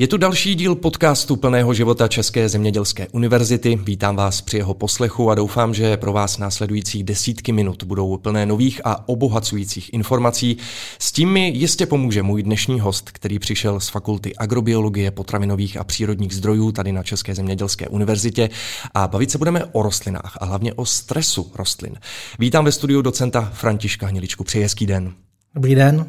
Je 0.00 0.06
tu 0.06 0.16
další 0.16 0.54
díl 0.54 0.74
podcastu 0.74 1.36
plného 1.36 1.74
života 1.74 2.08
České 2.08 2.48
zemědělské 2.48 3.08
univerzity. 3.08 3.78
Vítám 3.82 4.16
vás 4.16 4.40
při 4.40 4.56
jeho 4.56 4.74
poslechu 4.74 5.30
a 5.30 5.34
doufám, 5.34 5.74
že 5.74 5.96
pro 5.96 6.12
vás 6.12 6.38
následující 6.38 7.02
desítky 7.02 7.52
minut 7.52 7.84
budou 7.84 8.16
plné 8.16 8.46
nových 8.46 8.80
a 8.84 9.08
obohacujících 9.08 9.94
informací. 9.94 10.56
S 10.98 11.12
tím 11.12 11.32
mi 11.32 11.48
jistě 11.48 11.86
pomůže 11.86 12.22
můj 12.22 12.42
dnešní 12.42 12.80
host, 12.80 13.10
který 13.10 13.38
přišel 13.38 13.80
z 13.80 13.88
Fakulty 13.88 14.36
agrobiologie, 14.36 15.10
potravinových 15.10 15.76
a 15.76 15.84
přírodních 15.84 16.34
zdrojů 16.34 16.72
tady 16.72 16.92
na 16.92 17.02
České 17.02 17.34
zemědělské 17.34 17.88
univerzitě 17.88 18.50
a 18.94 19.08
bavit 19.08 19.30
se 19.30 19.38
budeme 19.38 19.64
o 19.64 19.82
rostlinách 19.82 20.38
a 20.40 20.44
hlavně 20.44 20.72
o 20.74 20.86
stresu 20.86 21.52
rostlin. 21.54 21.96
Vítám 22.38 22.64
ve 22.64 22.72
studiu 22.72 23.02
docenta 23.02 23.50
Františka 23.54 24.06
Hniličku. 24.06 24.44
Přeji 24.44 24.62
hezký 24.62 24.86
den. 24.86 25.12
Dobrý 25.54 25.74
den. 25.74 26.06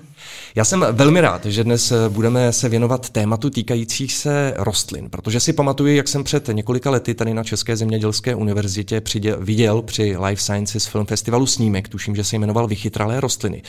Já 0.56 0.66
jsem 0.66 0.86
velmi 0.92 1.22
rád, 1.22 1.46
že 1.46 1.64
dnes 1.64 1.94
budeme 2.10 2.54
se 2.54 2.70
věnovat 2.70 3.10
tématu 3.10 3.50
týkajících 3.50 4.14
se 4.14 4.54
rostlin, 4.58 5.10
protože 5.10 5.40
si 5.40 5.54
pamatuju, 5.54 5.96
jak 5.96 6.08
jsem 6.08 6.24
před 6.24 6.48
několika 6.48 6.90
lety 6.90 7.14
tady 7.14 7.34
na 7.34 7.44
České 7.44 7.78
zemědělské 7.78 8.36
univerzitě 8.36 9.02
přiděl, 9.02 9.38
viděl 9.42 9.82
při 9.82 10.18
Life 10.18 10.42
Sciences 10.42 10.86
Film 10.86 11.06
Festivalu 11.06 11.46
snímek, 11.46 11.90
tuším, 11.90 12.16
že 12.16 12.24
se 12.24 12.36
jmenoval 12.36 12.68
Vychytralé 12.68 13.20
rostliny, 13.20 13.62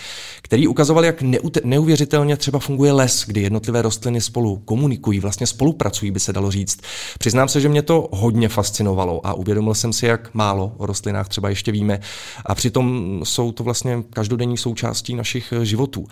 který 0.43 0.69
ukazoval, 0.69 1.05
jak 1.05 1.23
neuvěřitelně 1.65 2.37
třeba 2.37 2.59
funguje 2.59 2.93
les, 2.93 3.25
kdy 3.27 3.41
jednotlivé 3.41 3.83
rostliny 3.83 4.21
spolu 4.21 4.57
komunikují, 4.65 5.21
vlastně 5.21 5.47
spolupracují, 5.47 6.11
by 6.11 6.21
se 6.21 6.33
dalo 6.33 6.51
říct. 6.51 6.81
Přiznám 7.19 7.49
se, 7.49 7.61
že 7.61 7.69
mě 7.69 7.83
to 7.83 8.09
hodně 8.13 8.49
fascinovalo 8.49 9.27
a 9.27 9.35
uvědomil 9.35 9.75
jsem 9.75 9.93
si, 9.93 10.07
jak 10.07 10.35
málo 10.35 10.73
o 10.77 10.87
rostlinách 10.87 11.29
třeba 11.29 11.49
ještě 11.49 11.73
víme 11.73 12.01
a 12.47 12.55
přitom 12.55 13.21
jsou 13.25 13.53
to 13.53 13.65
vlastně 13.65 14.03
každodenní 14.11 14.57
součástí 14.57 15.15
našich 15.15 15.53
životů. 15.63 16.07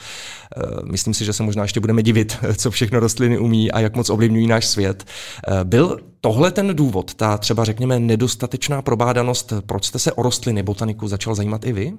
Eh, 0.57 0.61
myslím 0.83 1.15
si, 1.15 1.25
že 1.25 1.33
se 1.33 1.43
možná 1.43 1.63
ještě 1.63 1.81
budeme 1.81 2.03
divit, 2.03 2.37
co 2.57 2.71
všechno 2.71 3.01
rostliny 3.01 3.39
umí 3.39 3.71
a 3.73 3.81
jak 3.81 3.97
moc 3.97 4.11
ovlivňují 4.11 4.47
náš 4.47 4.67
svět. 4.67 5.05
Eh, 5.49 5.65
byl 5.65 5.99
tohle 6.21 6.51
ten 6.51 6.77
důvod, 6.77 7.15
ta 7.15 7.39
třeba 7.39 7.65
řekněme 7.65 8.01
nedostatečná 8.01 8.83
probádanost, 8.83 9.53
proč 9.67 9.85
jste 9.85 9.99
se 9.99 10.13
o 10.13 10.23
rostliny, 10.23 10.63
botaniku 10.63 11.09
začal 11.09 11.35
zajímat 11.35 11.65
i 11.65 11.73
vy? 11.73 11.93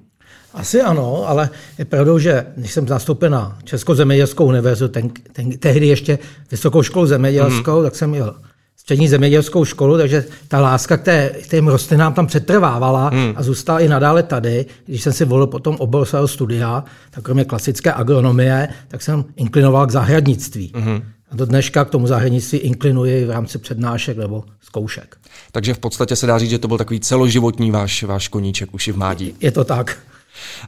Asi 0.54 0.80
ano, 0.82 1.28
ale 1.28 1.50
je 1.78 1.84
pravdou, 1.84 2.18
že 2.18 2.46
když 2.56 2.72
jsem 2.72 2.88
zastoupil 2.88 3.30
na 3.30 3.58
Českou 3.64 3.94
zemědělskou 3.94 4.46
univerzitu, 4.46 4.88
ten, 4.88 5.10
ten, 5.32 5.58
tehdy 5.58 5.86
ještě 5.86 6.18
Vysokou 6.50 6.82
školu 6.82 7.06
zemědělskou, 7.06 7.78
mm. 7.78 7.84
tak 7.84 7.96
jsem 7.96 8.10
měl 8.10 8.34
střední 8.80 9.08
zemědělskou 9.08 9.64
školu, 9.64 9.98
takže 9.98 10.24
ta 10.48 10.60
láska 10.60 10.96
k, 10.96 11.02
té, 11.02 11.30
k 11.42 11.46
těm 11.46 11.68
rostlinám 11.68 12.12
tam 12.12 12.26
přetrvávala 12.26 13.08
hmm. 13.08 13.32
a 13.36 13.42
zůstala 13.42 13.80
i 13.80 13.88
nadále 13.88 14.22
tady. 14.22 14.66
Když 14.86 15.02
jsem 15.02 15.12
si 15.12 15.24
volil 15.24 15.46
potom 15.46 15.76
obor 15.78 16.06
svého 16.06 16.28
studia, 16.28 16.84
tak 17.10 17.24
kromě 17.24 17.44
klasické 17.44 17.92
agronomie, 17.92 18.68
tak 18.88 19.02
jsem 19.02 19.24
inklinoval 19.36 19.86
k 19.86 19.90
zahradnictví. 19.90 20.72
Hmm. 20.74 21.02
A 21.30 21.36
do 21.36 21.46
dneška 21.46 21.84
k 21.84 21.90
tomu 21.90 22.06
zahradnictví 22.06 22.58
inklinuji 22.58 23.24
v 23.24 23.30
rámci 23.30 23.58
přednášek 23.58 24.16
nebo 24.16 24.44
zkoušek. 24.60 25.16
Takže 25.52 25.74
v 25.74 25.78
podstatě 25.78 26.16
se 26.16 26.26
dá 26.26 26.38
říct, 26.38 26.50
že 26.50 26.58
to 26.58 26.68
byl 26.68 26.78
takový 26.78 27.00
celoživotní 27.00 27.70
váš, 27.70 28.02
váš 28.02 28.28
koníček 28.28 28.74
už 28.74 28.88
i 28.88 28.92
v 28.92 28.96
mládí. 28.96 29.34
Je 29.40 29.50
to 29.50 29.64
tak. 29.64 29.98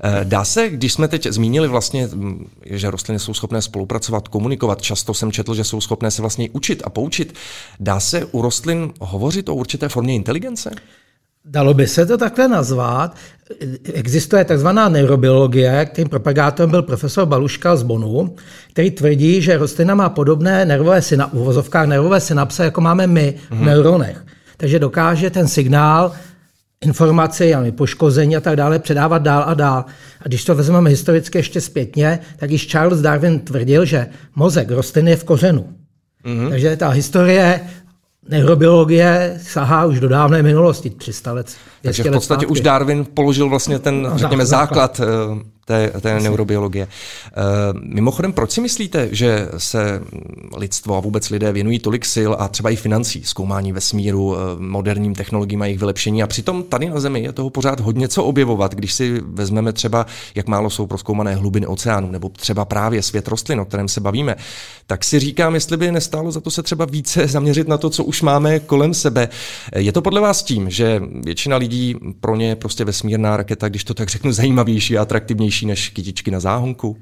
Eh, 0.03 0.21
dá 0.25 0.45
se, 0.45 0.69
když 0.69 0.93
jsme 0.93 1.09
teď 1.09 1.27
zmínili 1.27 1.69
vlastně, 1.69 2.07
mm, 2.07 2.49
že 2.65 2.91
rostliny 2.91 3.19
jsou 3.19 3.35
schopné 3.35 3.63
spolupracovat, 3.63 4.29
komunikovat, 4.29 4.83
často 4.83 5.15
jsem 5.15 5.33
četl, 5.33 5.55
že 5.55 5.65
jsou 5.65 5.81
schopné 5.81 6.11
se 6.11 6.23
vlastně 6.23 6.49
učit 6.53 6.83
a 6.85 6.91
poučit, 6.91 7.35
dá 7.81 8.01
se 8.01 8.25
u 8.25 8.43
rostlin 8.43 8.93
hovořit 9.01 9.49
o 9.49 9.55
určité 9.55 9.89
formě 9.89 10.15
inteligence? 10.15 10.71
Dalo 11.45 11.75
by 11.75 11.87
se 11.87 12.07
to 12.07 12.19
takhle 12.19 12.49
nazvat. 12.49 13.17
Existuje 13.95 14.45
takzvaná 14.45 14.89
neurobiologie, 14.89 15.85
kterým 15.85 16.09
propagátorem 16.09 16.71
byl 16.71 16.83
profesor 16.83 17.27
Baluška 17.27 17.77
z 17.77 17.83
Bonu, 17.83 18.37
který 18.73 18.91
tvrdí, 18.91 19.43
že 19.43 19.59
rostlina 19.59 19.95
má 19.95 20.09
podobné 20.09 20.65
nervové, 20.65 21.03
syna, 21.03 21.33
uvozovkách 21.33 21.87
nervové 21.87 22.21
synapse, 22.21 22.65
jako 22.65 22.81
máme 22.81 23.07
my 23.07 23.35
v 23.51 23.55
mm. 23.55 23.65
neuronech. 23.65 24.25
Takže 24.57 24.79
dokáže 24.79 25.31
ten 25.31 25.49
signál 25.49 26.13
informace, 26.83 27.47
já 27.47 27.65
poškození 27.71 28.37
a 28.37 28.41
tak 28.41 28.57
dále, 28.57 28.79
předávat 28.79 29.23
dál 29.23 29.45
a 29.47 29.55
dál. 29.55 29.85
A 30.21 30.29
když 30.29 30.45
to 30.45 30.55
vezmeme 30.55 30.91
historicky 30.91 31.39
ještě 31.39 31.61
zpětně, 31.61 32.19
tak 32.37 32.51
již 32.51 32.67
Charles 32.67 33.01
Darwin 33.01 33.41
tvrdil, 33.41 33.85
že 33.85 34.07
mozek 34.37 34.71
rostliny 34.71 35.11
je 35.11 35.17
v 35.17 35.25
kořenu. 35.25 35.69
Mm-hmm. 36.25 36.49
Takže 36.49 36.77
ta 36.77 36.89
historie 36.89 37.61
neurobiologie 38.29 39.39
sahá 39.43 39.85
už 39.85 40.01
do 40.01 40.09
dávné 40.09 40.43
minulosti, 40.43 40.91
300 40.91 41.33
let. 41.33 41.57
Takže 41.83 42.03
v 42.03 42.13
podstatě 42.13 42.47
už 42.47 42.61
Darwin 42.61 43.07
položil 43.15 43.49
vlastně 43.49 43.79
ten, 43.79 44.03
no, 44.03 44.19
řekněme, 44.19 44.47
základ, 44.47 44.97
základ 44.97 45.41
eh, 45.41 45.45
té, 45.65 45.93
té 46.01 46.21
neurobiologie. 46.21 46.89
Eh, 47.27 47.41
mimochodem, 47.83 48.33
proč 48.33 48.51
si 48.51 48.61
myslíte, 48.61 49.09
že 49.13 49.49
se 49.57 50.03
lidstvo 50.57 50.97
a 50.97 51.01
vůbec 51.01 51.31
lidé 51.31 51.53
věnují 51.53 51.79
tolik 51.79 52.05
sil 52.15 52.31
a 52.39 52.49
třeba 52.49 52.71
i 52.71 52.77
financí, 52.77 53.23
zkoumání 53.25 53.73
vesmíru, 53.73 54.37
eh, 54.37 54.39
moderním 54.59 55.15
technologiím 55.15 55.63
a 55.63 55.67
jejich 55.67 55.79
vylepšení 55.79 56.23
a 56.23 56.27
přitom 56.27 56.63
tady 56.63 56.89
na 56.89 57.01
Zemi 57.01 57.21
je 57.21 57.33
toho 57.33 57.51
pořád 57.51 57.81
hodně 57.81 58.09
co 58.09 58.25
objevovat, 58.25 58.75
když 58.75 58.93
si 58.93 59.21
vezmeme 59.25 59.73
třeba, 59.73 60.07
jak 60.35 60.47
málo 60.47 60.71
jsou 60.71 60.87
proskoumané 60.87 61.35
hlubiny 61.35 61.67
oceánů, 61.67 62.11
nebo 62.11 62.29
třeba 62.29 62.65
právě 62.65 63.03
svět 63.03 63.29
rostlin, 63.29 63.61
o 63.61 63.65
kterém 63.65 63.89
se 63.89 64.01
bavíme, 64.01 64.37
tak 64.87 65.05
si 65.05 65.19
říkám, 65.19 65.55
jestli 65.55 65.77
by 65.77 65.93
nestálo 65.93 66.33
za 66.33 66.41
to 66.41 66.51
se 66.51 66.63
třeba 66.63 66.85
více 66.85 67.27
zaměřit 67.29 67.69
na 67.69 67.79
to, 67.79 67.91
co 67.91 68.05
už 68.05 68.23
máme 68.23 68.61
kolem 68.61 68.95
sebe. 68.95 69.29
Je 69.77 69.93
to 69.93 70.03
podle 70.03 70.21
vás 70.21 70.43
tím, 70.43 70.71
že 70.71 71.03
většina 71.25 71.57
lidí 71.57 71.97
pro 72.21 72.37
ně 72.37 72.49
je 72.49 72.57
prostě 72.57 72.85
vesmírná 72.85 73.37
raketa, 73.37 73.69
když 73.69 73.85
to 73.85 73.95
tak 73.95 74.09
řeknu, 74.09 74.33
zajímavější 74.43 74.99
a 74.99 75.03
atraktivnější 75.03 75.52
levnější 75.53 75.67
než 75.67 75.89
kytičky 75.89 76.31
na 76.31 76.41
záhonku? 76.41 76.97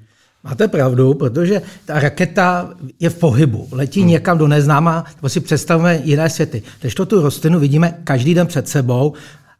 Máte 0.44 0.68
pravdu, 0.68 1.14
protože 1.14 1.62
ta 1.84 2.00
raketa 2.00 2.74
je 3.00 3.10
v 3.10 3.18
pohybu, 3.18 3.68
letí 3.72 4.00
hmm. 4.00 4.10
někam 4.10 4.38
do 4.38 4.48
neznáma, 4.48 5.04
nebo 5.16 5.28
si 5.28 5.40
představíme 5.40 6.00
jiné 6.04 6.30
světy. 6.30 6.62
Když 6.80 6.94
to 6.94 7.06
tu 7.06 7.20
rostlinu 7.20 7.60
vidíme 7.60 7.98
každý 8.04 8.34
den 8.34 8.46
před 8.46 8.68
sebou 8.68 9.12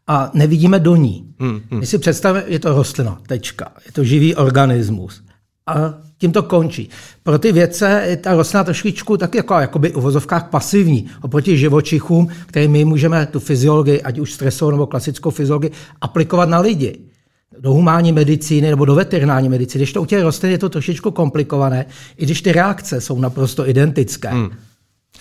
a 0.07 0.31
nevidíme 0.35 0.79
do 0.79 0.97
ní. 0.97 1.35
Hmm. 1.39 1.61
Hmm. 1.71 1.81
My 1.81 1.87
si 1.87 1.99
představíme, 1.99 2.45
je 2.47 2.59
to 2.59 2.75
rostlina, 2.75 3.19
tečka, 3.27 3.73
je 3.87 3.93
to 3.93 4.05
živý 4.05 4.35
organismus. 4.35 5.23
A 5.67 5.95
tím 6.19 6.33
to 6.33 6.43
končí. 6.43 6.89
Pro 7.23 7.39
ty 7.39 7.53
vědce 7.53 8.03
je 8.07 8.17
ta 8.17 8.35
rostlina 8.35 8.65
trošičku 8.65 9.17
tak 9.17 9.35
jako 9.35 9.55
jakoby 9.55 9.93
u 9.93 10.01
vozovkách 10.01 10.51
pasivní 10.51 11.07
oproti 11.23 11.57
živočichům, 11.57 12.29
které 12.47 12.69
my 12.69 12.85
můžeme 12.85 13.27
tu 13.27 13.41
fyziologii, 13.41 14.03
ať 14.03 14.19
už 14.19 14.33
stresovou 14.33 14.71
nebo 14.71 14.87
klasickou 14.87 15.31
fyziologii, 15.31 15.71
aplikovat 16.01 16.49
na 16.49 16.61
lidi 16.61 17.10
do 17.59 17.73
humánní 17.73 18.13
medicíny 18.13 18.71
nebo 18.71 18.85
do 18.85 18.95
veterinární 18.95 19.49
medicíny. 19.49 19.83
Když 19.83 19.93
to 19.93 20.03
u 20.03 20.07
těch 20.07 20.23
rostlin 20.23 20.53
je 20.53 20.59
to 20.59 20.69
trošičku 20.69 21.11
komplikované, 21.11 21.87
i 22.17 22.25
když 22.25 22.43
ty 22.43 22.53
reakce 22.53 23.01
jsou 23.01 23.21
naprosto 23.21 23.69
identické. 23.69 24.29
Hmm. 24.29 24.51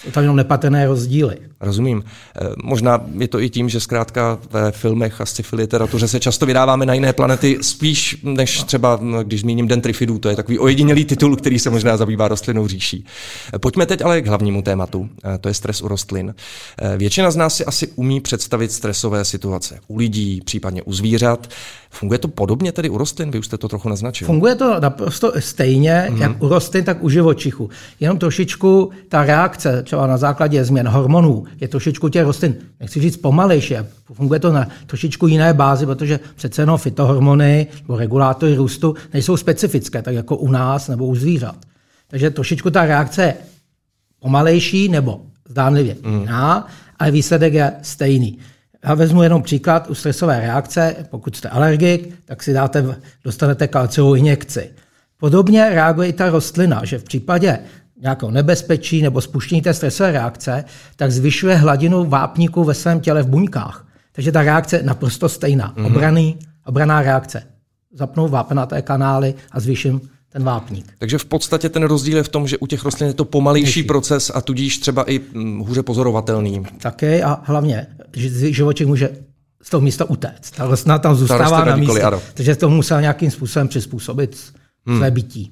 Jsou 0.04 0.12
tam 0.12 0.24
jenom 0.24 0.36
nepatrné 0.36 0.88
rozdíly. 0.88 1.38
Rozumím. 1.62 2.04
Eh, 2.06 2.48
možná 2.64 3.02
je 3.18 3.28
to 3.28 3.40
i 3.40 3.50
tím, 3.50 3.70
že 3.70 3.80
zkrátka 3.80 4.40
ve 4.52 4.72
filmech 4.72 5.22
a 5.22 5.26
sci-fi 5.26 5.56
literatuře 5.56 6.08
se 6.08 6.20
často 6.20 6.46
vydáváme 6.46 6.86
na 6.86 6.94
jiné 6.94 7.14
planety 7.14 7.58
spíš 7.62 8.18
než 8.24 8.64
třeba, 8.64 9.00
když 9.24 9.42
zmíním 9.42 9.68
Dentrifidů, 9.68 10.20
to 10.20 10.30
je 10.30 10.36
takový 10.36 10.60
ojedinělý 10.60 11.06
titul, 11.06 11.36
který 11.36 11.60
se 11.60 11.70
možná 11.70 11.98
zabývá 11.98 12.28
rostlinou 12.28 12.68
říší. 12.68 13.06
Eh, 13.54 13.60
pojďme 13.60 13.86
teď 13.86 14.02
ale 14.02 14.22
k 14.22 14.28
hlavnímu 14.28 14.62
tématu, 14.62 15.10
eh, 15.24 15.38
to 15.38 15.48
je 15.48 15.54
stres 15.54 15.82
u 15.82 15.88
rostlin. 15.88 16.36
Většina 16.98 17.32
z 17.32 17.36
nás 17.36 17.56
si 17.56 17.66
asi 17.66 17.88
umí 17.88 18.22
představit 18.22 18.72
stresové 18.72 19.26
situace 19.26 19.80
u 19.88 19.98
lidí, 19.98 20.42
případně 20.46 20.82
u 20.84 20.94
zvířat. 20.94 21.48
Funguje 21.92 22.20
to 22.20 22.28
podobně 22.28 22.72
tedy 22.72 22.90
u 22.90 22.98
rostlin? 22.98 23.32
Vy 23.32 23.40
už 23.40 23.46
jste 23.46 23.58
to 23.58 23.68
trochu 23.68 23.90
naznačil. 23.90 24.26
Funguje 24.26 24.56
to 24.56 24.80
naprosto 24.80 25.34
stejně, 25.40 26.08
mm-hmm. 26.10 26.22
jak 26.22 26.44
u 26.44 26.48
rostlin, 26.48 26.84
tak 26.84 27.04
u 27.04 27.10
živočichů. 27.10 27.70
Jenom 28.00 28.18
trošičku 28.18 28.90
ta 29.10 29.24
reakce, 29.24 29.84
třeba 29.84 30.08
na 30.08 30.18
základě 30.18 30.66
změn 30.66 30.88
hormonů, 30.88 31.46
je 31.62 31.68
trošičku 31.68 32.10
těch 32.10 32.24
rostlin, 32.24 32.56
nechci 32.80 33.02
říct 33.02 33.18
pomalejší, 33.18 33.76
funguje 34.14 34.40
to 34.40 34.52
na 34.52 34.68
trošičku 34.86 35.28
jiné 35.28 35.54
bázi, 35.54 35.86
protože 35.86 36.20
přece 36.36 36.62
jenom 36.62 36.78
fitohormony 36.78 37.68
nebo 37.82 37.98
regulátory 37.98 38.56
růstu 38.56 38.96
nejsou 39.14 39.38
specifické, 39.38 40.02
tak 40.02 40.14
jako 40.14 40.38
u 40.38 40.52
nás 40.52 40.88
nebo 40.88 41.06
u 41.06 41.16
zvířat. 41.16 41.56
Takže 42.08 42.30
trošičku 42.30 42.70
ta 42.70 42.86
reakce 42.86 43.24
je 43.24 43.34
pomalejší 44.20 44.90
nebo 44.90 45.22
zdánlivě 45.50 45.96
mm. 46.04 46.20
jiná, 46.20 46.68
ale 47.00 47.12
výsledek 47.12 47.54
je 47.54 47.74
stejný. 47.82 48.38
Já 48.84 48.94
vezmu 48.94 49.24
jenom 49.24 49.44
příklad 49.44 49.90
u 49.90 49.96
stresové 49.96 50.40
reakce. 50.40 50.96
Pokud 51.10 51.36
jste 51.36 51.50
alergik, 51.50 52.16
tak 52.26 52.44
si 52.44 52.54
dáte, 52.54 52.96
dostanete 53.24 53.68
kalciovou 53.68 54.16
injekci. 54.16 54.72
Podobně 55.18 55.70
reaguje 55.70 56.10
i 56.10 56.14
ta 56.14 56.30
rostlina, 56.30 56.86
že 56.86 56.98
v 56.98 57.04
případě 57.04 57.60
nějakého 58.02 58.32
nebezpečí 58.32 59.02
nebo 59.02 59.22
spuštění 59.22 59.62
té 59.62 59.74
stresové 59.74 60.12
reakce, 60.12 60.66
tak 60.96 61.12
zvyšuje 61.12 61.56
hladinu 61.56 62.06
vápníku 62.06 62.64
ve 62.64 62.74
svém 62.74 63.00
těle 63.00 63.24
v 63.24 63.28
buňkách. 63.28 63.88
Takže 64.12 64.32
ta 64.32 64.42
reakce 64.42 64.76
je 64.78 64.84
naprosto 64.84 65.30
stejná. 65.30 65.74
Mm-hmm. 65.74 65.86
Obraný, 65.86 66.40
obraná 66.66 67.02
reakce. 67.02 67.44
Zapnou 67.94 68.28
vápenaté 68.28 68.82
kanály 68.82 69.34
a 69.52 69.60
zvýším 69.60 70.02
ten 70.30 70.44
vápník. 70.44 70.94
Takže 70.98 71.18
v 71.18 71.26
podstatě 71.26 71.70
ten 71.70 71.84
rozdíl 71.84 72.18
je 72.18 72.24
v 72.24 72.30
tom, 72.30 72.48
že 72.48 72.58
u 72.58 72.68
těch 72.68 72.84
rostlin 72.84 73.08
je 73.08 73.14
to 73.14 73.26
pomalejší 73.26 73.84
proces 73.84 74.32
a 74.36 74.42
tudíž 74.42 74.78
třeba 74.78 75.12
i 75.12 75.20
mm, 75.20 75.60
hůře 75.60 75.84
pozorovatelný. 75.84 76.64
Také 76.78 77.24
a 77.24 77.42
hlavně, 77.44 77.88
že 78.14 78.54
živočich 78.54 78.88
může 78.88 79.10
z 79.62 79.70
toho 79.70 79.82
místa 79.82 80.10
utéct. 80.10 80.52
Ta 80.52 80.66
rostlina 80.68 81.00
tam 81.00 81.16
zůstává 81.16 81.66
na 81.66 81.76
místě, 81.76 82.02
takže 82.34 82.56
to 82.56 82.70
musel 82.70 83.02
nějakým 83.02 83.32
způsobem 83.32 83.68
přizpůsobit 83.68 84.38
hmm. 84.86 84.98
své 84.98 85.12
bytí. 85.12 85.52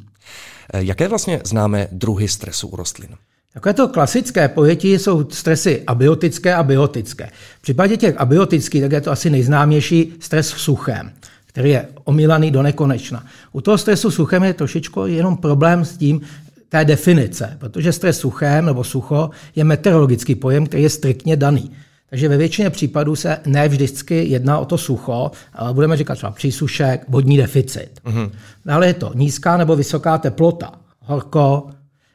Eh, 0.74 0.84
jaké 0.84 1.08
vlastně 1.08 1.42
známe 1.44 1.88
druhy 1.92 2.28
stresu 2.28 2.68
u 2.68 2.76
rostlin? 2.76 3.10
Takové 3.54 3.74
to 3.74 3.88
klasické 3.88 4.48
pojetí 4.48 4.94
jsou 4.94 5.30
stresy 5.30 5.84
abiotické 5.88 6.56
a 6.56 6.64
biotické. 6.64 7.30
V 7.60 7.62
případě 7.62 7.98
těch 7.98 8.18
abiotických, 8.18 8.82
tak 8.82 8.92
je 8.92 9.02
to 9.02 9.12
asi 9.12 9.30
nejznámější 9.30 10.14
stres 10.20 10.52
v 10.52 10.62
suchém, 10.62 11.12
který 11.58 11.70
je 11.70 11.88
omílaný 12.04 12.52
do 12.52 12.62
nekonečna. 12.62 13.26
U 13.52 13.62
toho 13.62 13.78
stresu 13.78 14.12
suchem 14.12 14.44
je 14.44 14.54
trošičku 14.54 15.06
jenom 15.06 15.38
problém 15.38 15.86
s 15.86 15.98
tím, 15.98 16.22
té 16.70 16.86
definice, 16.86 17.58
protože 17.60 17.92
stres 17.92 18.20
suchem 18.20 18.66
nebo 18.66 18.84
sucho 18.84 19.30
je 19.56 19.64
meteorologický 19.64 20.36
pojem, 20.36 20.68
který 20.68 20.84
je 20.84 20.90
striktně 20.90 21.36
daný. 21.36 21.72
Takže 22.10 22.30
ve 22.30 22.38
většině 22.38 22.70
případů 22.70 23.16
se 23.16 23.38
ne 23.46 23.70
vždycky 23.70 24.26
jedná 24.26 24.60
o 24.60 24.66
to 24.66 24.78
sucho, 24.78 25.32
ale 25.54 25.74
budeme 25.74 25.98
říkat 25.98 26.16
třeba 26.16 26.32
přísušek, 26.32 27.06
vodní 27.08 27.38
deficit. 27.38 27.90
Mm-hmm. 28.06 28.32
Dále 28.66 28.88
je 28.88 28.94
to 28.94 29.12
nízká 29.16 29.58
nebo 29.58 29.76
vysoká 29.76 30.18
teplota, 30.18 30.72
horko. 31.00 31.70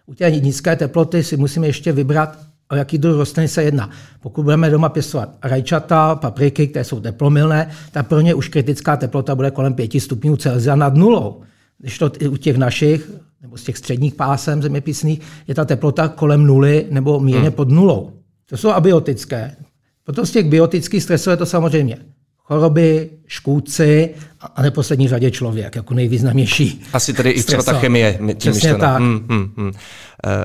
U 0.06 0.14
té 0.14 0.30
nízké 0.30 0.76
teploty 0.76 1.24
si 1.24 1.36
musíme 1.36 1.66
ještě 1.66 1.92
vybrat, 1.92 2.38
o 2.72 2.76
jaký 2.76 2.98
druh 2.98 3.16
rostliny 3.16 3.48
se 3.48 3.62
jedná. 3.62 3.90
Pokud 4.20 4.42
budeme 4.42 4.70
doma 4.70 4.88
pěstovat 4.88 5.28
rajčata, 5.42 6.14
papriky, 6.14 6.66
které 6.66 6.84
jsou 6.84 7.00
teplomilné, 7.00 7.70
tak 7.92 8.08
pro 8.08 8.20
ně 8.20 8.34
už 8.34 8.48
kritická 8.48 8.96
teplota 8.96 9.34
bude 9.34 9.50
kolem 9.50 9.74
5 9.74 10.00
stupňů 10.00 10.36
Celsia 10.36 10.76
nad 10.76 10.94
nulou. 10.94 11.42
Když 11.78 11.98
to 11.98 12.10
u 12.30 12.36
těch 12.36 12.56
našich, 12.56 13.10
nebo 13.42 13.56
z 13.56 13.62
těch 13.62 13.78
středních 13.78 14.14
pásem 14.14 14.62
zeměpisných, 14.62 15.20
je 15.48 15.54
ta 15.54 15.64
teplota 15.64 16.08
kolem 16.08 16.46
nuly 16.46 16.86
nebo 16.90 17.20
mírně 17.20 17.48
hmm. 17.48 17.52
pod 17.52 17.68
nulou. 17.68 18.12
To 18.46 18.56
jsou 18.56 18.70
abiotické. 18.70 19.56
Potom 20.04 20.26
z 20.26 20.30
těch 20.30 20.46
biotických 20.46 21.02
stresů 21.02 21.30
je 21.30 21.36
to 21.36 21.46
samozřejmě 21.46 21.98
choroby, 22.44 23.10
škůdci 23.26 24.14
a 24.54 24.62
neposlední 24.62 25.08
řadě 25.08 25.30
člověk, 25.30 25.76
jako 25.76 25.94
nejvýznamnější. 25.94 26.84
Asi 26.92 27.12
tedy 27.12 27.30
i 27.30 27.42
třeba 27.42 27.62
ta 27.62 27.72
chemie. 27.72 28.18
Tím 28.18 28.52
Přesně 28.52 28.74
tak. 28.74 28.98
Hmm, 28.98 29.26
hmm, 29.30 29.52
hmm. 29.56 29.72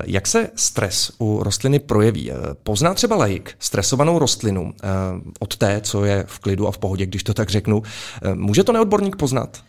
Jak 0.04 0.26
se 0.26 0.50
stres 0.54 1.12
u 1.18 1.42
rostliny 1.42 1.78
projeví? 1.78 2.30
Eh, 2.30 2.34
pozná 2.62 2.94
třeba 2.94 3.16
laik 3.16 3.54
stresovanou 3.58 4.18
rostlinu 4.18 4.72
eh, 4.82 4.88
od 5.38 5.56
té, 5.56 5.80
co 5.80 6.04
je 6.04 6.24
v 6.28 6.38
klidu 6.38 6.68
a 6.68 6.72
v 6.72 6.78
pohodě, 6.78 7.06
když 7.06 7.22
to 7.22 7.34
tak 7.34 7.50
řeknu. 7.50 7.82
Může 8.34 8.64
to 8.64 8.72
neodborník 8.72 9.16
poznat? 9.16 9.62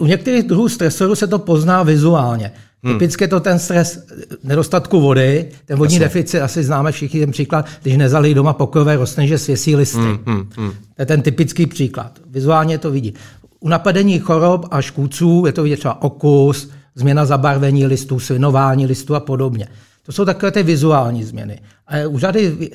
U 0.00 0.06
některých 0.06 0.42
druhů 0.42 0.68
stresorů 0.68 1.14
se 1.14 1.26
to 1.26 1.38
pozná 1.38 1.82
vizuálně. 1.82 2.52
Hmm. 2.84 2.94
Typicky 2.94 3.24
je 3.24 3.28
to 3.28 3.40
ten 3.40 3.58
stres 3.58 4.06
nedostatku 4.44 5.00
vody, 5.00 5.48
ten 5.66 5.78
vodní 5.78 5.94
Jasně. 5.94 6.04
deficit, 6.04 6.40
asi 6.40 6.64
známe 6.64 6.92
všichni 6.92 7.20
ten 7.20 7.30
příklad, 7.30 7.66
když 7.82 7.96
nezalí 7.96 8.34
doma 8.34 8.52
pokojové 8.52 8.96
rostliny, 8.96 9.28
že 9.28 9.38
svěsí 9.38 9.76
listy. 9.76 9.98
Hmm, 9.98 10.18
hmm, 10.26 10.50
hmm. 10.56 10.70
To 10.70 11.02
je 11.02 11.06
ten 11.06 11.22
typický 11.22 11.66
příklad. 11.66 12.18
Vizuálně 12.30 12.78
to 12.78 12.90
vidí. 12.90 13.14
U 13.60 13.68
napadení 13.68 14.18
chorob 14.18 14.66
a 14.70 14.80
škůdců 14.82 15.42
je 15.46 15.52
to 15.52 15.62
vidět 15.62 15.76
třeba 15.76 16.02
okus, 16.02 16.70
změna 16.94 17.24
zabarvení 17.24 17.86
listů, 17.86 18.20
svinování 18.20 18.86
listů 18.86 19.14
a 19.14 19.20
podobně. 19.20 19.68
To 20.02 20.12
jsou 20.12 20.24
takové 20.24 20.52
ty 20.52 20.62
vizuální 20.62 21.24
změny. 21.24 21.60
A 21.86 22.08
u 22.08 22.18
řady 22.18 22.70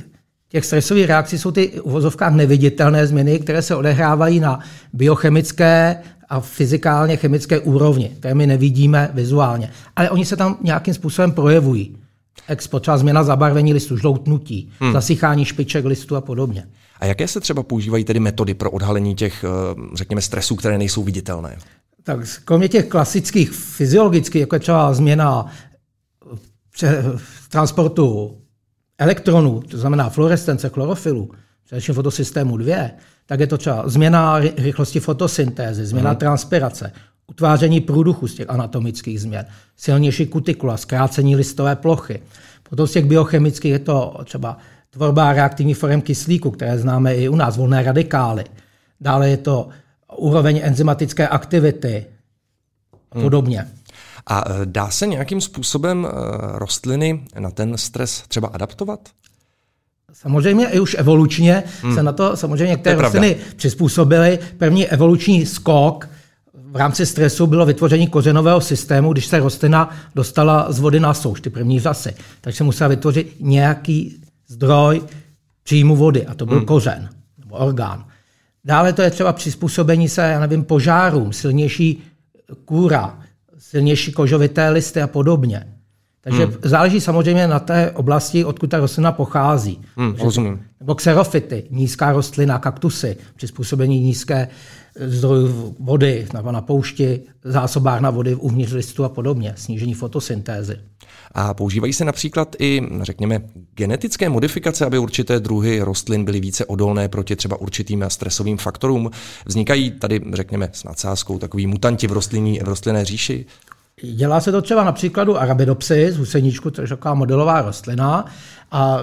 těch 0.50 0.66
stresových 0.66 1.06
reakcí 1.06 1.38
jsou 1.38 1.52
ty 1.52 1.72
v 1.86 1.90
vozovkách 1.92 2.34
neviditelné 2.34 3.08
změny, 3.08 3.40
které 3.40 3.62
se 3.62 3.76
odehrávají 3.76 4.40
na 4.40 4.60
biochemické 4.94 5.98
a 6.30 6.40
fyzikálně 6.40 7.18
chemické 7.18 7.60
úrovni, 7.60 8.12
které 8.20 8.34
my 8.34 8.48
nevidíme 8.48 9.10
vizuálně. 9.14 9.72
Ale 9.96 10.10
oni 10.10 10.26
se 10.26 10.36
tam 10.36 10.58
nějakým 10.62 10.94
způsobem 10.94 11.32
projevují. 11.32 11.98
Expo, 12.48 12.80
třeba 12.80 12.98
změna 12.98 13.24
zabarvení 13.24 13.74
listu, 13.74 13.98
žloutnutí, 13.98 14.70
hmm. 14.80 14.94
zasychání 14.94 15.46
špiček 15.46 15.86
listu 15.86 16.16
a 16.16 16.22
podobně. 16.22 16.68
A 17.00 17.06
jaké 17.06 17.28
se 17.28 17.40
třeba 17.40 17.64
používají 17.64 18.04
tedy 18.04 18.20
metody 18.20 18.54
pro 18.54 18.72
odhalení 18.72 19.16
těch, 19.16 19.44
eh, 19.44 19.48
řekněme, 19.94 20.22
stresů, 20.22 20.56
které 20.56 20.78
nejsou 20.78 21.04
viditelné? 21.04 21.58
Tak 22.04 22.20
kromě 22.46 22.68
těch 22.68 22.86
klasických 22.88 23.52
fyziologických, 23.52 24.40
jako 24.40 24.56
je 24.56 24.60
třeba 24.60 24.94
změna 24.94 25.46
transportu 27.50 28.38
elektronů, 28.98 29.62
to 29.62 29.78
znamená 29.78 30.10
fluorescence 30.10 30.70
chlorofilu, 30.70 31.32
především 31.66 31.96
fotosystému 31.96 32.58
2, 32.58 32.76
tak 33.26 33.40
je 33.40 33.48
to 33.48 33.58
třeba 33.58 33.90
změna 33.90 34.40
rychlosti 34.40 35.00
fotosyntézy, 35.00 35.86
změna 35.86 36.10
hmm. 36.10 36.20
transpirace, 36.20 36.92
utváření 37.28 37.82
průduchu 37.82 38.28
z 38.28 38.36
těch 38.36 38.50
anatomických 38.50 39.22
změn, 39.22 39.46
silnější 39.76 40.26
kutikula, 40.26 40.78
zkrácení 40.78 41.36
listové 41.36 41.76
plochy. 41.76 42.22
Potom 42.70 42.88
z 42.88 42.92
těch 42.92 43.06
biochemických 43.06 43.72
je 43.72 43.80
to 43.80 44.18
třeba 44.24 44.58
tvorba 44.90 45.34
reaktivních 45.34 45.78
forem 45.78 46.02
kyslíku, 46.02 46.52
které 46.52 46.80
známe 46.80 47.16
i 47.16 47.30
u 47.30 47.36
nás, 47.36 47.58
volné 47.58 47.84
radikály. 47.84 48.46
Dále 49.02 49.30
je 49.30 49.38
to 49.38 49.70
úroveň 50.18 50.62
enzymatické 50.64 51.28
aktivity 51.28 52.06
a 53.12 53.16
hmm. 53.16 53.24
podobně. 53.24 53.60
Hmm. 53.60 53.70
A 54.28 54.44
e, 54.48 54.66
dá 54.66 54.90
se 54.90 55.08
nějakým 55.08 55.42
způsobem 55.42 56.06
e, 56.06 56.10
rostliny 56.60 57.24
na 57.40 57.52
ten 57.52 57.78
stres 57.78 58.24
třeba 58.28 58.48
adaptovat? 58.48 59.00
Samozřejmě 60.14 60.68
i 60.68 60.80
už 60.80 60.96
evolučně 61.00 61.64
hmm. 61.82 61.96
se 61.96 62.04
na 62.04 62.12
to 62.12 62.38
samozřejmě 62.38 62.68
některé 62.68 62.96
to 62.96 63.02
rostliny 63.02 63.38
přizpůsobily. 63.56 64.40
První 64.58 64.88
evoluční 64.88 65.46
skok 65.46 66.10
v 66.54 66.76
rámci 66.76 67.06
stresu 67.06 67.48
bylo 67.48 67.66
vytvoření 67.66 68.08
kořenového 68.08 68.62
systému, 68.62 69.14
když 69.14 69.26
se 69.26 69.40
rostlina 69.40 69.96
dostala 70.16 70.72
z 70.72 70.80
vody 70.80 71.00
na 71.00 71.14
souš, 71.14 71.42
ty 71.42 71.50
první 71.50 71.80
řasy. 71.80 72.16
Takže 72.42 72.58
se 72.58 72.64
musela 72.64 72.88
vytvořit 72.88 73.36
nějaký 73.40 74.22
zdroj 74.48 75.02
příjmu 75.64 75.96
vody 75.96 76.26
a 76.26 76.34
to 76.34 76.46
byl 76.46 76.58
hmm. 76.58 76.66
kořen 76.66 77.10
nebo 77.38 77.56
orgán. 77.56 78.06
Dále 78.66 78.94
to 78.94 79.02
je 79.02 79.12
třeba 79.12 79.34
přizpůsobení 79.34 80.10
se, 80.10 80.22
já 80.22 80.40
nevím, 80.40 80.64
požárům, 80.64 81.34
silnější 81.34 82.04
kůra, 82.66 83.20
silnější 83.58 84.12
kožovité 84.12 84.70
listy 84.70 85.02
a 85.02 85.08
podobně. 85.08 85.77
Takže 86.28 86.46
hmm. 86.46 86.56
záleží 86.62 87.02
samozřejmě 87.02 87.48
na 87.48 87.60
té 87.60 87.92
oblasti, 87.92 88.46
odkud 88.46 88.68
ta 88.68 88.80
rostlina 88.80 89.12
pochází. 89.12 89.82
Hmm, 89.96 90.16
rozumím. 90.20 90.60
Nebo 90.80 90.96
xerofity, 90.96 91.64
nízká 91.70 92.12
rostlina, 92.12 92.60
kaktusy, 92.60 93.18
přizpůsobení 93.36 94.00
nízké 94.00 94.48
zdrojů 95.00 95.76
vody 95.80 96.28
nebo 96.34 96.52
na 96.52 96.62
poušti, 96.62 97.22
zásobárna 97.44 98.10
vody 98.10 98.36
uvnitř 98.36 98.74
listu 98.74 99.04
a 99.04 99.10
podobně, 99.10 99.54
snížení 99.58 99.94
fotosyntézy. 99.94 100.80
A 101.32 101.54
používají 101.54 101.94
se 101.94 102.06
například 102.06 102.56
i, 102.60 102.82
řekněme, 103.02 103.42
genetické 103.76 104.30
modifikace, 104.30 104.86
aby 104.86 104.98
určité 104.98 105.40
druhy 105.40 105.82
rostlin 105.82 106.26
byly 106.26 106.40
více 106.40 106.66
odolné 106.66 107.10
proti 107.10 107.36
třeba 107.36 107.62
určitým 107.62 108.06
stresovým 108.08 108.58
faktorům. 108.58 109.12
Vznikají 109.46 109.92
tady, 109.92 110.22
řekněme, 110.34 110.70
s 110.74 110.84
nadsázkou 110.84 111.40
takový 111.40 111.68
mutanti 111.68 112.08
v, 112.08 112.12
rostlinní, 112.12 112.60
v 112.60 112.68
rostlinné 112.68 113.06
říši? 113.06 113.46
Dělá 114.04 114.40
se 114.40 114.52
to 114.52 114.62
třeba 114.62 114.84
na 114.84 114.92
příkladu 114.92 115.38
Arabidopsis, 115.38 116.16
huseníčku, 116.16 116.72
což 116.72 116.90
je 116.90 116.96
taková 116.98 117.14
modelová 117.14 117.62
rostlina. 117.62 118.26
A 118.72 119.00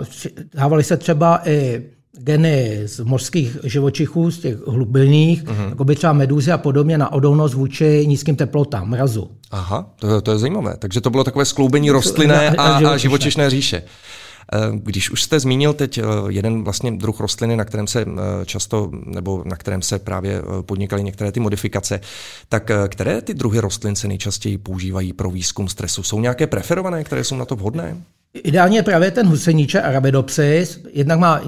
dávali 0.54 0.84
se 0.84 0.96
třeba 0.96 1.48
i 1.48 1.82
geny 2.12 2.82
z 2.84 3.00
mořských 3.00 3.56
živočichů, 3.64 4.30
z 4.30 4.38
těch 4.38 4.66
hlubinných, 4.66 5.44
uh-huh. 5.44 5.68
jako 5.68 5.84
by 5.84 5.94
třeba 5.94 6.12
medúzy 6.12 6.52
a 6.52 6.58
podobně, 6.58 6.98
na 6.98 7.12
odolnost 7.12 7.54
vůči 7.54 8.04
nízkým 8.06 8.36
teplotám, 8.36 8.88
mrazu. 8.88 9.30
Aha, 9.50 9.86
to, 9.96 10.20
to 10.20 10.30
je 10.30 10.38
zajímavé. 10.38 10.76
Takže 10.78 11.00
to 11.00 11.10
bylo 11.10 11.24
takové 11.24 11.44
skloubení 11.44 11.90
rostlinné 11.90 12.50
a, 12.50 12.62
a 12.62 12.96
živočišné 12.96 13.50
říše. 13.50 13.82
Eh, 14.52 14.58
když 14.72 15.10
už 15.10 15.22
jste 15.22 15.40
zmínil 15.40 15.72
teď 15.72 15.98
eh, 15.98 16.02
jeden 16.28 16.64
vlastně 16.64 16.92
druh 16.92 17.20
rostliny, 17.20 17.56
na 17.56 17.64
kterém 17.64 17.86
se 17.86 18.02
eh, 18.02 18.06
často, 18.44 18.90
nebo 19.06 19.42
na 19.46 19.56
kterém 19.56 19.82
se 19.82 19.98
právě 19.98 20.42
podnikaly 20.66 21.04
některé 21.04 21.32
ty 21.32 21.40
modifikace, 21.40 22.00
tak 22.48 22.70
které 22.88 23.22
ty 23.22 23.34
druhy 23.34 23.60
rostlin 23.60 23.96
se 23.96 24.08
nejčastěji 24.08 24.58
používají 24.58 25.12
pro 25.12 25.30
výzkum 25.30 25.68
stresu? 25.68 26.02
Jsou 26.02 26.20
nějaké 26.20 26.46
preferované, 26.46 27.04
které 27.04 27.24
jsou 27.24 27.36
na 27.36 27.44
to 27.44 27.56
vhodné? 27.56 27.96
Ideálně 28.34 28.82
právě 28.82 29.10
ten 29.10 29.28
huseníče 29.28 29.82
Arabidopsis, 29.82 30.80
jednak 30.92 31.18
má 31.18 31.40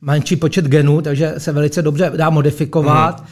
menší 0.00 0.36
počet 0.36 0.64
genů, 0.64 1.02
takže 1.02 1.34
se 1.38 1.52
velice 1.52 1.82
dobře 1.82 2.12
dá 2.16 2.30
modifikovat 2.30 3.20
mm. 3.20 3.26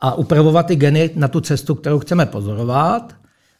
a 0.00 0.14
upravovat 0.14 0.66
ty 0.66 0.76
geny 0.76 1.10
na 1.14 1.28
tu 1.28 1.40
cestu, 1.40 1.74
kterou 1.74 1.98
chceme 1.98 2.26
pozorovat. 2.26 3.14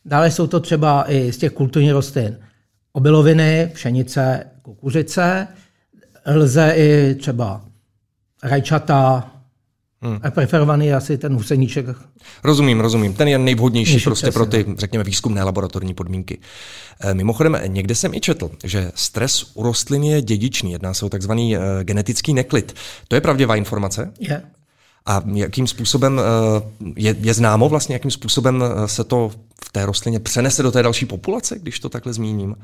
Dále 0.04 0.30
jsou 0.30 0.46
to 0.46 0.60
třeba 0.60 1.04
i 1.12 1.32
z 1.32 1.36
těch 1.36 1.52
kulturních 1.52 1.92
rostlin 1.92 2.38
obiloviny, 2.96 3.70
pšenice, 3.74 4.44
kukuřice. 4.66 5.48
Lze 6.26 6.72
i 6.76 7.14
třeba 7.14 7.64
rajčata, 8.42 9.30
Hmm. 10.02 10.18
A 10.22 10.30
preferovaný 10.30 10.86
je 10.86 10.94
asi 10.94 11.18
ten 11.18 11.34
huseníček. 11.34 11.86
Rozumím, 12.44 12.80
rozumím. 12.80 13.14
Ten 13.14 13.28
je 13.28 13.38
nejvhodnější 13.38 13.92
Nejší 13.92 14.04
prostě 14.04 14.30
pro 14.30 14.46
ty, 14.46 14.66
řekněme, 14.78 15.04
výzkumné 15.04 15.42
laboratorní 15.42 15.94
podmínky. 15.94 16.38
Eh, 17.00 17.14
mimochodem, 17.14 17.58
někde 17.66 17.94
jsem 17.94 18.14
i 18.14 18.20
četl, 18.20 18.50
že 18.64 18.92
stres 18.94 19.50
u 19.54 19.62
rostlin 19.62 20.02
je 20.02 20.22
dědičný. 20.22 20.72
Jedná 20.72 20.94
se 20.94 21.06
o 21.06 21.08
takzvaný 21.08 21.56
eh, 21.56 21.60
genetický 21.82 22.34
neklid. 22.34 22.74
To 23.08 23.14
je 23.14 23.20
pravděvá 23.20 23.56
informace? 23.56 24.12
Je. 24.20 24.42
A 25.06 25.22
jakým 25.34 25.66
způsobem 25.66 26.20
eh, 26.20 26.62
je, 26.96 27.16
je 27.20 27.34
známo 27.34 27.68
vlastně, 27.68 27.94
jakým 27.94 28.10
způsobem 28.10 28.64
se 28.86 29.04
to 29.04 29.30
v 29.64 29.72
té 29.72 29.86
rostlině 29.86 30.20
přenese 30.20 30.62
do 30.62 30.72
té 30.72 30.82
další 30.82 31.06
populace, 31.06 31.58
když 31.58 31.80
to 31.80 31.88
takhle 31.88 32.12
zmíním? 32.12 32.56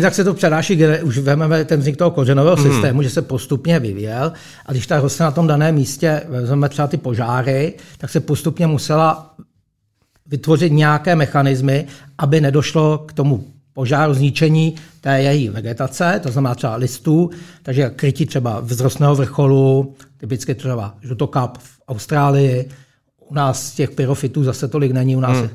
tak 0.00 0.14
se 0.14 0.24
to 0.24 0.34
přenáší, 0.34 0.78
už 1.02 1.18
vezmeme 1.18 1.64
ten 1.64 1.80
vznik 1.80 1.96
toho 1.96 2.10
kořenového 2.10 2.56
mm. 2.56 2.62
systému, 2.62 3.02
že 3.02 3.10
se 3.10 3.22
postupně 3.22 3.78
vyvíjel 3.78 4.32
a 4.66 4.72
když 4.72 4.86
ta 4.86 5.00
rostlina 5.00 5.30
na 5.30 5.34
tom 5.34 5.46
daném 5.46 5.74
místě, 5.74 6.22
vezmeme 6.28 6.68
třeba 6.68 6.88
ty 6.88 6.96
požáry, 6.96 7.74
tak 7.98 8.10
se 8.10 8.20
postupně 8.20 8.66
musela 8.66 9.34
vytvořit 10.26 10.72
nějaké 10.72 11.16
mechanismy, 11.16 11.86
aby 12.18 12.40
nedošlo 12.40 12.98
k 12.98 13.12
tomu 13.12 13.44
požáru, 13.72 14.14
zničení 14.14 14.74
té 15.00 15.22
její 15.22 15.48
vegetace, 15.48 16.20
to 16.22 16.30
znamená 16.30 16.54
třeba 16.54 16.76
listů, 16.76 17.30
takže 17.62 17.90
krytí 17.96 18.26
třeba 18.26 18.62
vzrostného 18.66 19.16
vrcholu, 19.16 19.94
typicky 20.16 20.54
třeba 20.54 20.94
žlutokap 21.02 21.58
v 21.58 21.71
Austrálii, 21.88 22.68
u 23.28 23.34
nás 23.34 23.72
těch 23.72 23.90
pyrofitů 23.90 24.44
zase 24.44 24.68
tolik 24.68 24.92
není, 24.92 25.16
u 25.16 25.20
nás 25.20 25.38
hmm. 25.38 25.48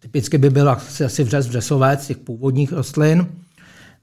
typicky 0.00 0.38
by 0.38 0.50
byl 0.50 0.70
asi, 0.70 1.04
asi 1.04 1.24
vřes, 1.24 1.46
vřesovec 1.48 2.06
těch 2.06 2.16
původních 2.16 2.72
rostlin. 2.72 3.26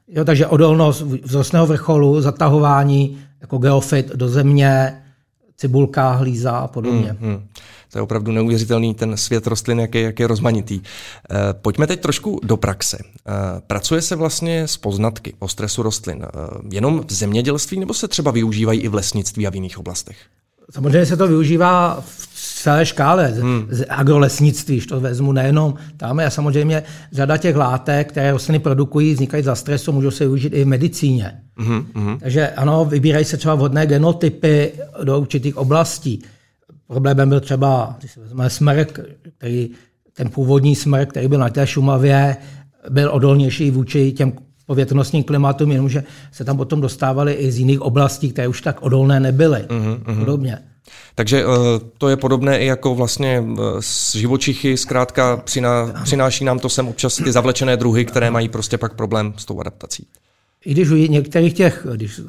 Jo, 0.07 0.25
takže 0.25 0.47
odolnost 0.47 1.03
vzrostného 1.25 1.65
vrcholu, 1.65 2.21
zatahování 2.21 3.19
jako 3.41 3.57
geofit 3.57 4.11
do 4.15 4.29
země, 4.29 5.03
cibulka, 5.57 6.11
hlíza 6.11 6.51
a 6.51 6.67
podobně. 6.67 7.15
Hmm, 7.19 7.31
hmm. 7.31 7.47
To 7.91 7.97
je 7.97 8.01
opravdu 8.01 8.31
neuvěřitelný 8.31 8.93
ten 8.93 9.17
svět 9.17 9.47
rostlin, 9.47 9.79
jak 9.79 9.95
je, 9.95 10.01
jak 10.01 10.19
je 10.19 10.27
rozmanitý. 10.27 10.81
Eh, 10.81 11.35
pojďme 11.53 11.87
teď 11.87 11.99
trošku 11.99 12.39
do 12.43 12.57
praxe. 12.57 12.97
Eh, 13.01 13.31
pracuje 13.67 14.01
se 14.01 14.15
vlastně 14.15 14.67
s 14.67 14.77
poznatky 14.77 15.33
o 15.39 15.47
stresu 15.47 15.83
rostlin 15.83 16.23
eh, 16.23 16.27
jenom 16.71 17.03
v 17.07 17.11
zemědělství 17.11 17.79
nebo 17.79 17.93
se 17.93 18.07
třeba 18.07 18.31
využívají 18.31 18.81
i 18.81 18.87
v 18.87 18.93
lesnictví 18.93 19.47
a 19.47 19.49
v 19.49 19.55
jiných 19.55 19.79
oblastech? 19.79 20.17
Samozřejmě 20.73 21.05
se 21.05 21.17
to 21.17 21.27
využívá 21.27 22.01
v 22.01 22.27
celé 22.63 22.85
škále 22.85 23.27
hmm. 23.27 23.67
z 23.69 23.85
agrolesnictví, 23.89 24.81
to 24.81 24.99
vezmu 24.99 25.31
nejenom 25.31 25.73
tam. 25.97 26.19
A 26.19 26.29
samozřejmě 26.29 26.83
řada 27.11 27.37
těch 27.37 27.55
látek, 27.55 28.09
které 28.09 28.31
rostliny 28.31 28.59
produkují, 28.59 29.13
vznikají 29.13 29.43
za 29.43 29.55
stresu, 29.55 29.91
můžou 29.91 30.11
se 30.11 30.23
využít 30.23 30.53
i 30.53 30.63
v 30.63 30.67
medicíně. 30.67 31.41
Hmm. 31.57 31.85
Hmm. 31.95 32.19
Takže 32.19 32.49
ano, 32.49 32.85
vybírají 32.85 33.25
se 33.25 33.37
třeba 33.37 33.55
vhodné 33.55 33.85
genotypy 33.85 34.71
do 35.03 35.19
určitých 35.19 35.57
oblastí. 35.57 36.21
Problémem 36.87 37.29
byl 37.29 37.39
třeba, 37.39 37.95
když 37.99 38.11
se 38.11 38.19
vezme 38.19 38.49
smrk, 38.49 38.99
který, 39.37 39.69
ten 40.13 40.29
původní 40.29 40.75
smrk, 40.75 41.09
který 41.09 41.27
byl 41.27 41.39
na 41.39 41.49
té 41.49 41.67
Šumavě, 41.67 42.37
byl 42.89 43.09
odolnější 43.11 43.71
vůči 43.71 44.11
těm 44.11 44.33
povětrnostním 44.73 45.23
klimatům, 45.23 45.71
jenomže 45.71 46.03
se 46.31 46.45
tam 46.45 46.57
potom 46.57 46.81
dostávali 46.81 47.33
i 47.33 47.51
z 47.51 47.59
jiných 47.59 47.81
oblastí, 47.81 48.31
které 48.31 48.47
už 48.47 48.61
tak 48.61 48.81
odolné 48.81 49.19
nebyly. 49.19 49.59
Mm-hmm. 49.67 50.19
Podobně. 50.19 50.59
Takže 51.15 51.43
eh, 51.43 51.45
to 51.97 52.09
je 52.09 52.17
podobné 52.17 52.59
i 52.59 52.65
jako 52.65 52.95
vlastně 52.95 53.43
eh, 53.43 53.61
s 53.79 54.15
živočichy, 54.15 54.77
zkrátka 54.77 55.37
přiná, 55.37 56.01
přináší 56.03 56.45
nám 56.45 56.59
to 56.59 56.69
sem 56.69 56.87
občas 56.87 57.15
ty 57.15 57.31
zavlečené 57.31 57.77
druhy, 57.77 58.05
které 58.05 58.31
mají 58.31 58.49
prostě 58.49 58.77
pak 58.77 58.93
problém 58.93 59.33
s 59.37 59.45
tou 59.45 59.59
adaptací. 59.59 60.07
I 60.65 60.71
když 60.71 60.89
u 60.89 60.95
některých 60.95 61.53
těch, 61.53 61.87
když 61.95 62.21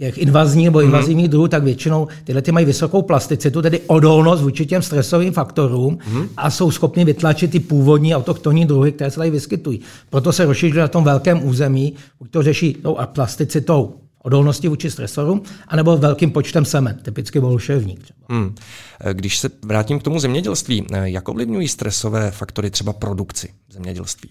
těch 0.00 0.18
invazních 0.18 0.64
nebo 0.64 0.78
mhm. 0.78 0.86
invazivních 0.86 1.26
mm. 1.26 1.30
druhů, 1.30 1.48
tak 1.48 1.62
většinou 1.62 2.08
tyhle 2.24 2.42
ty 2.42 2.52
mají 2.52 2.66
vysokou 2.66 3.02
plasticitu, 3.02 3.62
tedy 3.62 3.80
odolnost 3.86 4.40
vůči 4.40 4.66
těm 4.66 4.82
stresovým 4.82 5.32
faktorům 5.32 5.98
mm. 6.12 6.28
a 6.36 6.50
jsou 6.50 6.70
schopni 6.70 7.04
vytlačit 7.04 7.50
ty 7.50 7.60
původní 7.60 8.14
autochtonní 8.14 8.66
druhy, 8.66 8.92
které 8.92 9.10
se 9.10 9.16
tady 9.16 9.30
vyskytují. 9.30 9.80
Proto 10.10 10.32
se 10.32 10.44
rozšiřují 10.44 10.80
na 10.80 10.88
tom 10.88 11.04
velkém 11.04 11.44
území, 11.44 11.94
to 12.30 12.42
řeší 12.42 12.74
tou 12.74 12.98
plasticitou 13.04 13.94
odolnosti 14.22 14.68
vůči 14.68 14.90
stresorům, 14.90 15.42
anebo 15.68 15.96
velkým 15.96 16.30
počtem 16.30 16.64
semen, 16.64 16.98
typicky 17.02 17.40
bolševník. 17.40 18.02
Třeba. 18.02 18.18
Hmm. 18.28 18.54
Když 19.12 19.38
se 19.38 19.50
vrátím 19.64 19.98
k 19.98 20.02
tomu 20.02 20.20
zemědělství, 20.20 20.86
jak 21.02 21.28
ovlivňují 21.28 21.68
stresové 21.68 22.30
faktory 22.30 22.70
třeba 22.70 22.92
produkci 22.92 23.48
zemědělství? 23.70 24.30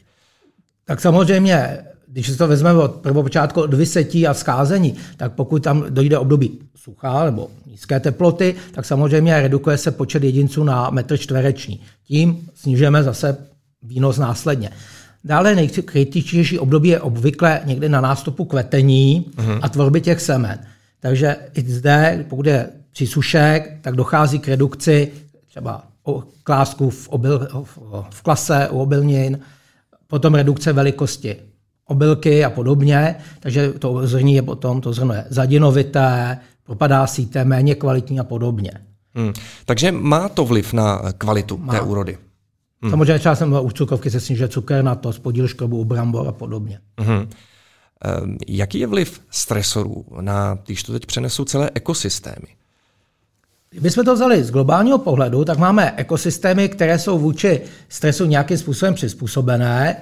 Tak 0.85 1.01
samozřejmě 1.01 1.79
když 2.11 2.27
si 2.27 2.37
to 2.37 2.47
vezmeme 2.47 2.79
od 2.79 2.91
prvopočátku 2.91 3.61
od 3.61 3.73
vysetí 3.73 4.27
a 4.27 4.33
skázení, 4.33 4.95
tak 5.17 5.33
pokud 5.33 5.63
tam 5.63 5.85
dojde 5.89 6.17
období 6.17 6.59
suchá 6.75 7.25
nebo 7.25 7.47
nízké 7.65 7.99
teploty, 7.99 8.55
tak 8.71 8.85
samozřejmě 8.85 9.41
redukuje 9.41 9.77
se 9.77 9.91
počet 9.91 10.23
jedinců 10.23 10.63
na 10.63 10.89
metr 10.89 11.17
čtvereční. 11.17 11.79
Tím 12.07 12.47
snižujeme 12.55 13.03
zase 13.03 13.37
výnos 13.83 14.17
následně. 14.17 14.69
Dále 15.23 15.55
nejkritičtější 15.55 16.59
období 16.59 16.89
je 16.89 17.01
obvykle 17.01 17.61
někdy 17.65 17.89
na 17.89 18.01
nástupu 18.01 18.45
kvetení 18.45 19.25
uh-huh. 19.35 19.59
a 19.61 19.69
tvorby 19.69 20.01
těch 20.01 20.21
semen. 20.21 20.59
Takže 20.99 21.35
i 21.53 21.71
zde, 21.71 22.25
pokud 22.29 22.45
je 22.45 22.69
přísušek, 22.91 23.77
tak 23.81 23.95
dochází 23.95 24.39
k 24.39 24.47
redukci 24.47 25.11
třeba 25.47 25.83
klásku 26.43 26.89
v, 26.89 27.09
obil, 27.09 27.47
v 28.09 28.21
klase 28.21 28.69
u 28.69 28.79
obilnin, 28.79 29.39
potom 30.07 30.35
redukce 30.35 30.73
velikosti 30.73 31.35
obilky 31.89 32.45
a 32.45 32.49
podobně, 32.49 33.15
takže 33.39 33.69
to 33.69 34.07
zrní 34.07 34.35
je 34.35 34.41
potom, 34.41 34.81
to 34.81 34.93
zrno 34.93 35.13
je 35.13 35.25
zadinovité, 35.29 36.37
propadá 36.63 37.07
síte, 37.07 37.45
méně 37.45 37.75
kvalitní 37.75 38.19
a 38.19 38.23
podobně. 38.23 38.71
Hmm. 39.15 39.33
Takže 39.65 39.91
má 39.91 40.29
to 40.29 40.45
vliv 40.45 40.73
na 40.73 41.01
kvalitu 41.17 41.57
má. 41.57 41.73
té 41.73 41.81
úrody? 41.81 42.17
Hmm. 42.81 42.91
Samozřejmě 42.91 43.19
třeba 43.19 43.35
jsem 43.35 43.53
u 43.53 43.71
cukrovky 43.71 44.09
se 44.09 44.19
snižuje 44.19 44.49
to, 44.99 45.13
spodíl 45.13 45.47
škrobu 45.47 45.77
u 45.77 45.85
brambor 45.85 46.27
a 46.27 46.31
podobně. 46.31 46.79
Hmm. 46.99 47.29
Jaký 48.47 48.79
je 48.79 48.87
vliv 48.87 49.21
stresorů 49.29 50.05
na, 50.21 50.57
když 50.65 50.83
to 50.83 50.91
teď 50.91 51.05
přenesu, 51.05 51.45
celé 51.45 51.71
ekosystémy? 51.73 52.47
Kdybychom 53.69 54.05
to 54.05 54.13
vzali 54.13 54.43
z 54.43 54.51
globálního 54.51 54.97
pohledu, 54.97 55.45
tak 55.45 55.57
máme 55.57 55.93
ekosystémy, 55.97 56.69
které 56.69 56.99
jsou 56.99 57.19
vůči 57.19 57.61
stresu 57.89 58.25
nějakým 58.25 58.57
způsobem 58.57 58.93
přizpůsobené, 58.93 59.97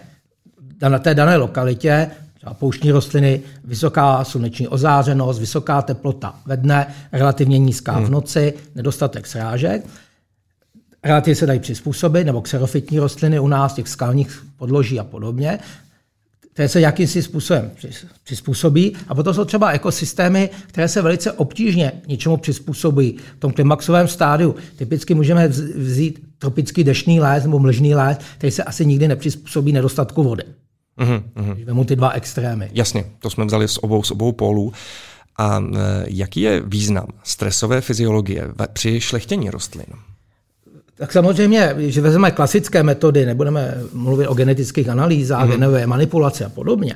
na 0.82 1.00
té 1.00 1.16
dané 1.16 1.38
lokalitě, 1.38 2.12
třeba 2.36 2.54
pouštní 2.54 2.92
rostliny, 2.92 3.42
vysoká 3.64 4.24
sluneční 4.24 4.68
ozářenost, 4.68 5.40
vysoká 5.40 5.82
teplota 5.82 6.36
ve 6.46 6.58
dne, 6.58 6.88
relativně 7.12 7.58
nízká 7.58 8.00
v 8.00 8.04
hmm. 8.04 8.12
noci, 8.12 8.54
nedostatek 8.76 9.28
srážek. 9.28 9.86
Relativně 11.04 11.36
se 11.36 11.46
dají 11.46 11.60
přizpůsobit, 11.60 12.26
nebo 12.26 12.42
xerofitní 12.42 13.00
rostliny 13.00 13.40
u 13.40 13.48
nás, 13.48 13.74
těch 13.74 13.88
skalních 13.88 14.46
podloží 14.58 15.00
a 15.00 15.04
podobně, 15.04 15.60
které 16.54 16.70
se 16.70 16.82
jakýmsi 16.82 17.24
způsobem 17.24 17.72
přizpůsobí. 18.24 18.96
A 19.08 19.16
potom 19.16 19.34
jsou 19.34 19.46
třeba 19.46 19.72
ekosystémy, 19.72 20.50
které 20.68 20.88
se 20.88 21.02
velice 21.02 21.32
obtížně 21.32 21.92
něčemu 22.08 22.38
přizpůsobí. 22.38 23.18
V 23.38 23.40
tom 23.40 23.52
klimaxovém 23.54 24.08
stádiu 24.08 24.56
typicky 24.76 25.14
můžeme 25.14 25.48
vzít 25.48 26.24
tropický 26.38 26.84
deštný 26.84 27.20
les 27.20 27.44
nebo 27.44 27.60
mlžný 27.60 27.96
les, 27.96 28.18
který 28.38 28.52
se 28.52 28.64
asi 28.64 28.86
nikdy 28.86 29.08
nepřizpůsobí 29.08 29.72
nedostatku 29.72 30.24
vody. 30.24 30.44
Mm-hmm. 30.98 31.54
Když 31.54 31.66
vemu 31.66 31.84
ty 31.84 31.96
dva 31.96 32.10
extrémy. 32.10 32.70
Jasně, 32.74 33.06
to 33.20 33.30
jsme 33.30 33.46
vzali 33.46 33.68
z 33.68 33.78
obou, 33.78 34.04
z 34.04 34.12
obou 34.12 34.32
pólů. 34.32 34.74
A 35.38 35.60
e, 35.60 36.06
jaký 36.08 36.42
je 36.42 36.62
význam 36.66 37.08
stresové 37.24 37.82
fyziologie 37.82 38.48
při 38.74 39.02
šlechtění 39.02 39.50
rostlin? 39.50 39.86
Tak 40.96 41.12
samozřejmě, 41.12 41.76
že 41.78 42.02
vezmeme 42.02 42.32
klasické 42.32 42.84
metody, 42.84 43.26
nebudeme 43.26 43.78
mluvit 43.94 44.28
o 44.28 44.34
genetických 44.34 44.90
analýzách, 44.90 45.48
mm-hmm. 45.48 45.52
genové 45.52 45.88
manipulaci 45.88 46.46
a 46.46 46.50
podobně, 46.50 46.96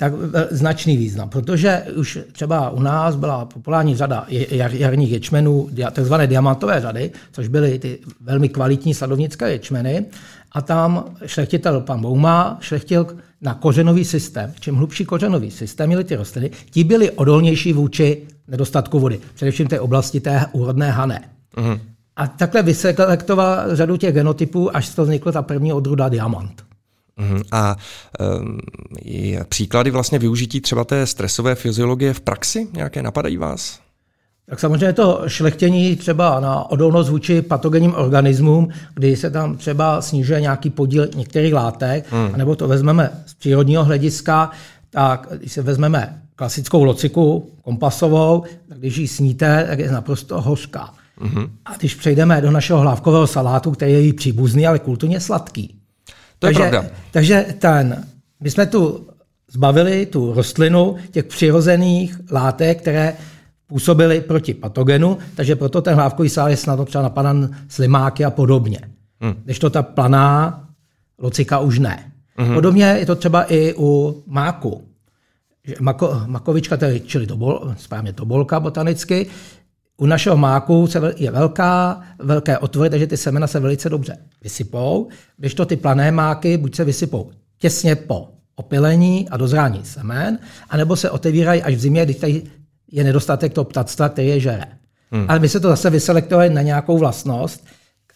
tak 0.00 0.12
značný 0.50 0.96
význam, 0.96 1.28
protože 1.28 1.82
už 1.96 2.18
třeba 2.32 2.70
u 2.70 2.80
nás 2.80 3.16
byla 3.16 3.44
populární 3.44 3.96
řada 3.96 4.26
jar, 4.28 4.74
jarních 4.74 5.12
ječmenů, 5.12 5.68
takzvané 5.92 6.26
diamantové 6.26 6.80
řady, 6.80 7.10
což 7.32 7.48
byly 7.48 7.78
ty 7.78 7.98
velmi 8.20 8.48
kvalitní 8.48 8.94
sladovnické 8.94 9.50
ječmeny, 9.50 10.04
a 10.52 10.60
tam 10.60 11.04
šlechtitel 11.26 11.80
pan 11.80 12.00
Bouma 12.00 12.58
šlechtil 12.60 13.06
na 13.40 13.54
kořenový 13.54 14.04
systém. 14.04 14.54
Čím 14.60 14.74
hlubší 14.74 15.04
kořenový 15.04 15.50
systém 15.50 15.86
měly 15.86 16.04
ty 16.04 16.16
rostliny, 16.16 16.50
ti 16.70 16.84
byli 16.84 17.10
odolnější 17.10 17.72
vůči 17.72 18.22
nedostatku 18.48 19.00
vody, 19.00 19.20
především 19.34 19.66
té 19.66 19.80
oblasti 19.80 20.20
té 20.20 20.46
úrodné 20.52 20.90
hané. 20.90 21.28
Mm-hmm. 21.56 21.80
A 22.16 22.26
takhle 22.26 22.62
vyselektoval 22.62 23.76
řadu 23.76 23.96
těch 23.96 24.14
genotypů, 24.14 24.76
až 24.76 24.86
z 24.86 24.94
toho 24.94 25.06
vznikla 25.06 25.32
ta 25.32 25.42
první 25.42 25.72
odruda 25.72 26.08
diamant. 26.08 26.64
Mm-hmm. 27.18 27.42
A 27.52 27.76
um, 28.40 28.58
příklady 29.48 29.90
vlastně 29.90 30.18
využití 30.18 30.60
třeba 30.60 30.84
té 30.84 31.06
stresové 31.06 31.54
fyziologie 31.54 32.14
v 32.14 32.20
praxi 32.20 32.68
nějaké 32.72 33.02
napadají 33.02 33.36
vás? 33.36 33.80
Tak 34.50 34.60
samozřejmě 34.60 34.92
to 34.92 35.22
šlechtění 35.26 35.96
třeba 35.96 36.40
na 36.40 36.70
odolnost 36.70 37.08
vůči 37.08 37.42
patogenním 37.42 37.94
organismům, 37.94 38.68
kdy 38.94 39.16
se 39.16 39.30
tam 39.30 39.56
třeba 39.56 40.02
snižuje 40.02 40.40
nějaký 40.40 40.70
podíl 40.70 41.08
některých 41.16 41.54
látek, 41.54 42.06
hmm. 42.10 42.32
nebo 42.36 42.56
to 42.56 42.68
vezmeme 42.68 43.10
z 43.26 43.34
přírodního 43.34 43.84
hlediska, 43.84 44.50
tak 44.90 45.28
když 45.38 45.52
se 45.52 45.62
vezmeme 45.62 46.22
klasickou 46.36 46.84
lociku 46.84 47.50
kompasovou, 47.62 48.44
tak 48.68 48.78
když 48.78 48.96
ji 48.96 49.08
sníte, 49.08 49.66
tak 49.68 49.78
je 49.78 49.92
naprosto 49.92 50.40
hořká. 50.40 50.94
Hmm. 51.20 51.46
A 51.64 51.76
když 51.76 51.94
přejdeme 51.94 52.40
do 52.40 52.50
našeho 52.50 52.80
hlávkového 52.80 53.26
salátu, 53.26 53.70
který 53.70 54.06
je 54.06 54.14
příbuzný, 54.14 54.66
ale 54.66 54.78
kulturně 54.78 55.20
sladký. 55.20 55.74
To 56.38 56.46
takže, 56.46 56.62
je 56.62 56.70
pravda. 56.70 56.90
Takže 57.10 57.46
ten, 57.58 58.04
my 58.40 58.50
jsme 58.50 58.66
tu 58.66 59.06
zbavili 59.52 60.06
tu 60.06 60.34
rostlinu 60.34 60.96
těch 61.10 61.24
přirozených 61.24 62.20
látek, 62.30 62.80
které 62.80 63.16
působily 63.70 64.20
proti 64.20 64.54
patogenu, 64.54 65.18
takže 65.34 65.56
proto 65.56 65.82
ten 65.82 65.94
hlávkový 65.94 66.28
sál 66.28 66.48
je 66.48 66.56
snadno 66.56 66.84
třeba 66.84 67.02
napadan 67.02 67.50
slimáky 67.68 68.24
a 68.24 68.30
podobně. 68.30 68.80
Hmm. 69.20 69.34
Když 69.44 69.58
to 69.58 69.70
ta 69.70 69.82
planá 69.82 70.60
locika 71.18 71.58
už 71.58 71.78
ne. 71.78 72.12
Hmm. 72.36 72.54
Podobně 72.54 72.84
je 72.84 73.06
to 73.06 73.16
třeba 73.16 73.52
i 73.52 73.74
u 73.78 74.22
máku. 74.26 74.82
Mako, 75.80 76.22
makovička, 76.26 76.76
tedy, 76.76 77.00
čili 77.00 77.26
tobol, 77.26 77.74
správně 77.76 78.12
tobolka 78.12 78.60
botanicky, 78.60 79.26
u 79.96 80.06
našeho 80.06 80.36
máku 80.36 80.88
je 81.16 81.30
velká, 81.30 82.00
velké 82.18 82.58
otvory, 82.58 82.90
takže 82.90 83.06
ty 83.06 83.16
semena 83.16 83.46
se 83.46 83.60
velice 83.60 83.88
dobře 83.88 84.16
vysypou, 84.42 85.08
když 85.36 85.54
to 85.54 85.66
ty 85.66 85.76
plané 85.76 86.12
máky 86.12 86.56
buď 86.56 86.74
se 86.74 86.84
vysypou 86.84 87.30
těsně 87.58 87.96
po 87.96 88.28
opilení 88.56 89.28
a 89.28 89.36
dozrání 89.36 89.84
semen, 89.84 90.38
anebo 90.70 90.96
se 90.96 91.10
otevírají 91.10 91.62
až 91.62 91.74
v 91.74 91.80
zimě, 91.80 92.04
když 92.04 92.16
tady 92.16 92.42
je 92.92 93.04
nedostatek 93.04 93.52
toho 93.52 93.64
ptactva, 93.64 94.08
který 94.08 94.28
je 94.28 94.40
žere. 94.40 94.64
Hmm. 95.10 95.26
Ale 95.28 95.38
my 95.38 95.48
se 95.48 95.60
to 95.60 95.68
zase 95.68 95.90
vyselektovali 95.90 96.50
na 96.50 96.62
nějakou 96.62 96.98
vlastnost 96.98 97.64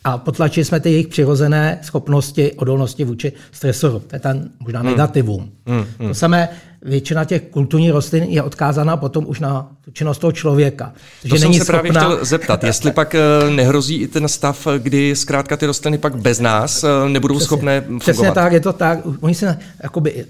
a 0.04 0.18
potlačili 0.18 0.64
jsme 0.64 0.80
ty 0.80 0.90
jejich 0.90 1.08
přirozené 1.08 1.78
schopnosti, 1.82 2.52
odolnosti 2.52 3.04
vůči 3.04 3.32
stresoru. 3.52 3.98
To 3.98 4.16
je 4.16 4.20
ten 4.20 4.50
možná 4.60 4.80
hmm. 4.80 4.90
negativum. 4.90 5.50
Hmm. 5.66 5.84
Hmm. 5.98 6.08
To 6.08 6.14
samé, 6.14 6.48
většina 6.82 7.24
těch 7.24 7.42
kulturních 7.42 7.90
rostlin 7.90 8.24
je 8.24 8.42
odkázána 8.42 8.96
potom 8.96 9.24
už 9.28 9.40
na 9.40 9.68
tu 9.84 9.90
činnost 9.90 10.18
toho 10.18 10.32
člověka. 10.32 10.92
To 11.22 11.28
že 11.28 11.38
jsem 11.38 11.40
není 11.40 11.58
se 11.58 11.64
schopná... 11.64 11.80
právě 11.80 11.92
chtěl 11.92 12.24
zeptat, 12.24 12.64
jestli 12.64 12.92
pak 12.92 13.14
eh, 13.14 13.50
nehrozí 13.50 13.96
i 13.96 14.08
ten 14.08 14.28
stav, 14.28 14.66
kdy 14.78 15.16
zkrátka 15.16 15.56
ty 15.56 15.66
rostliny 15.66 15.98
pak 15.98 16.16
bez 16.16 16.40
nás 16.40 16.84
eh, 16.84 17.08
nebudou 17.08 17.34
přesně, 17.34 17.46
schopné 17.46 17.80
fungovat. 17.80 18.00
Přesně 18.00 18.32
tak, 18.32 18.52
je 18.52 18.60
to 18.60 18.72
tak. 18.72 18.98
Oni 19.20 19.34
se 19.34 19.58
jakoby 19.82 20.26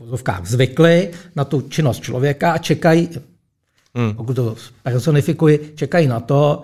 v 0.00 0.22
zvykli 0.44 1.10
na 1.36 1.44
tu 1.44 1.60
činnost 1.60 2.02
člověka 2.02 2.52
a 2.52 2.58
čekají, 2.58 3.08
hmm. 3.94 4.14
pokud 4.14 4.34
to 4.34 4.54
personifikuji, 4.82 5.72
čekají 5.74 6.06
na 6.06 6.20
to, 6.20 6.62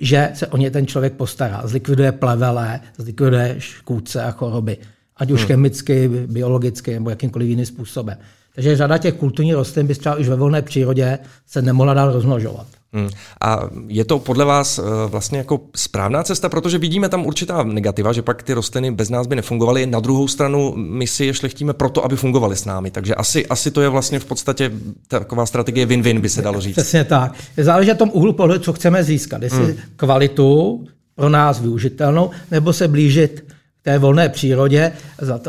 že 0.00 0.30
se 0.34 0.46
o 0.46 0.56
ně 0.56 0.70
ten 0.70 0.86
člověk 0.86 1.12
postará. 1.12 1.62
Zlikviduje 1.64 2.12
plevele, 2.12 2.80
zlikviduje 2.96 3.54
škůdce 3.58 4.22
a 4.22 4.30
choroby. 4.30 4.76
Ať 5.16 5.30
už 5.30 5.40
hmm. 5.40 5.46
chemicky, 5.46 6.08
biologicky 6.08 6.94
nebo 6.94 7.10
jakýmkoliv 7.10 7.48
jiným 7.48 7.66
způsobem. 7.66 8.18
Takže 8.54 8.76
řada 8.76 8.98
těch 8.98 9.14
kulturních 9.14 9.54
rostlin 9.54 9.86
by 9.86 9.94
třeba 9.94 10.16
už 10.16 10.28
ve 10.28 10.36
volné 10.36 10.62
přírodě 10.62 11.18
se 11.46 11.62
nemohla 11.62 11.94
dál 11.94 12.12
rozmnožovat. 12.12 12.66
Hmm. 12.94 13.08
A 13.40 13.60
je 13.86 14.04
to 14.04 14.18
podle 14.18 14.44
vás 14.44 14.78
eh, 14.78 14.82
vlastně 15.06 15.38
jako 15.38 15.60
správná 15.76 16.22
cesta, 16.22 16.48
protože 16.48 16.78
vidíme 16.78 17.08
tam 17.08 17.26
určitá 17.26 17.62
negativa, 17.62 18.12
že 18.12 18.22
pak 18.22 18.42
ty 18.42 18.52
rostliny 18.52 18.90
bez 18.90 19.10
nás 19.10 19.26
by 19.26 19.36
nefungovaly. 19.36 19.86
Na 19.86 20.00
druhou 20.00 20.28
stranu 20.28 20.74
my 20.76 21.06
si 21.06 21.24
je 21.24 21.34
šlechtíme 21.34 21.72
proto, 21.72 22.04
aby 22.04 22.16
fungovaly 22.16 22.56
s 22.56 22.64
námi. 22.64 22.90
Takže 22.90 23.14
asi, 23.14 23.46
asi 23.46 23.70
to 23.70 23.80
je 23.80 23.88
vlastně 23.88 24.18
v 24.18 24.24
podstatě 24.24 24.70
taková 25.08 25.46
strategie 25.46 25.86
win-win, 25.86 26.20
by 26.20 26.28
se 26.28 26.42
dalo 26.42 26.60
říct. 26.60 26.74
Přesně 26.74 27.04
tak. 27.04 27.32
Záleží 27.56 27.88
na 27.88 27.94
tom 27.94 28.10
úhlu 28.12 28.32
pohledu, 28.32 28.64
co 28.64 28.72
chceme 28.72 29.04
získat. 29.04 29.42
Jestli 29.42 29.64
hmm. 29.64 29.76
kvalitu 29.96 30.84
pro 31.14 31.28
nás 31.28 31.60
využitelnou, 31.60 32.30
nebo 32.50 32.72
se 32.72 32.88
blížit 32.88 33.44
k 33.80 33.84
té 33.84 33.98
volné 33.98 34.28
přírodě 34.28 34.92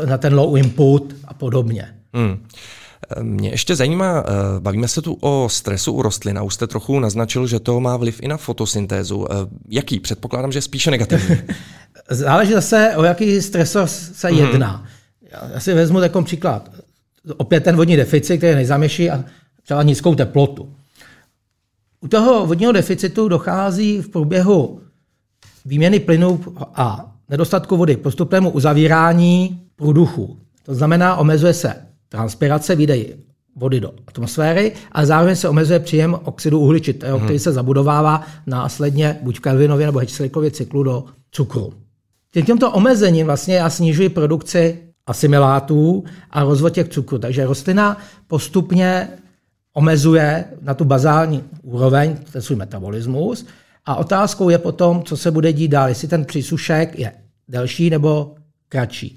na 0.06 0.18
ten 0.18 0.34
low 0.34 0.56
input 0.58 1.14
a 1.24 1.34
podobně. 1.34 1.88
Hmm. 2.14 2.46
Mě 3.22 3.50
ještě 3.50 3.76
zajímá, 3.76 4.24
eh, 4.26 4.60
bavíme 4.60 4.88
se 4.88 5.02
tu 5.02 5.18
o 5.20 5.48
stresu 5.50 5.92
u 5.92 6.02
rostlin 6.02 6.38
a 6.38 6.42
už 6.42 6.54
jste 6.54 6.66
trochu 6.66 7.00
naznačil, 7.00 7.46
že 7.46 7.60
to 7.60 7.80
má 7.80 7.96
vliv 7.96 8.22
i 8.22 8.28
na 8.28 8.36
fotosyntézu. 8.36 9.26
Eh, 9.32 9.34
jaký? 9.68 10.00
Předpokládám, 10.00 10.52
že 10.52 10.60
spíše 10.60 10.90
negativní. 10.90 11.36
Záleží 12.10 12.52
zase, 12.52 12.92
o 12.96 13.04
jaký 13.04 13.42
stresor 13.42 13.86
se 13.86 14.28
mm-hmm. 14.28 14.50
jedná. 14.50 14.86
Já 15.54 15.60
si 15.60 15.74
vezmu 15.74 16.00
takový 16.00 16.24
příklad. 16.24 16.70
Opět 17.36 17.64
ten 17.64 17.76
vodní 17.76 17.96
deficit, 17.96 18.38
který 18.38 18.54
nejzaměší 18.54 19.10
a 19.10 19.24
třeba 19.62 19.82
nízkou 19.82 20.14
teplotu. 20.14 20.74
U 22.00 22.08
toho 22.08 22.46
vodního 22.46 22.72
deficitu 22.72 23.28
dochází 23.28 24.00
v 24.00 24.08
průběhu 24.08 24.80
výměny 25.64 26.00
plynů 26.00 26.40
a 26.74 27.12
nedostatku 27.28 27.76
vody 27.76 27.96
postupnému 27.96 28.50
uzavírání 28.50 29.60
průduchu. 29.76 30.38
To 30.62 30.74
znamená, 30.74 31.16
omezuje 31.16 31.54
se 31.54 31.74
transpirace, 32.14 32.76
výdej 32.76 33.16
vody 33.56 33.80
do 33.80 33.92
atmosféry, 34.06 34.72
ale 34.92 35.06
zároveň 35.06 35.36
se 35.36 35.48
omezuje 35.48 35.78
příjem 35.78 36.14
oxidu 36.24 36.60
uhličitého, 36.60 37.18
který 37.20 37.38
se 37.38 37.52
zabudovává 37.52 38.22
následně 38.46 39.18
buď 39.22 39.36
v 39.36 39.40
Kelvinově 39.40 39.86
nebo 39.86 39.98
Hedgeslickově 39.98 40.50
cyklu 40.50 40.82
do 40.82 41.04
cukru. 41.30 41.72
Tímto 42.46 42.70
omezením 42.70 43.26
vlastně 43.26 43.54
já 43.56 43.70
snižuji 43.70 44.08
produkci 44.08 44.78
asimilátů 45.06 46.04
a 46.30 46.44
rozvod 46.44 46.72
těch 46.72 46.88
cukrů. 46.88 47.18
Takže 47.18 47.46
rostlina 47.46 47.98
postupně 48.26 49.08
omezuje 49.72 50.44
na 50.62 50.74
tu 50.74 50.84
bazální 50.84 51.44
úroveň 51.62 52.16
ten 52.32 52.42
svůj 52.42 52.56
metabolismus 52.56 53.46
a 53.86 53.96
otázkou 53.96 54.48
je 54.48 54.58
potom, 54.58 55.02
co 55.02 55.16
se 55.16 55.30
bude 55.30 55.52
dít 55.52 55.68
dál, 55.68 55.88
jestli 55.88 56.08
ten 56.08 56.24
přísušek 56.24 56.98
je 56.98 57.12
delší 57.48 57.90
nebo 57.90 58.34
kratší. 58.68 59.16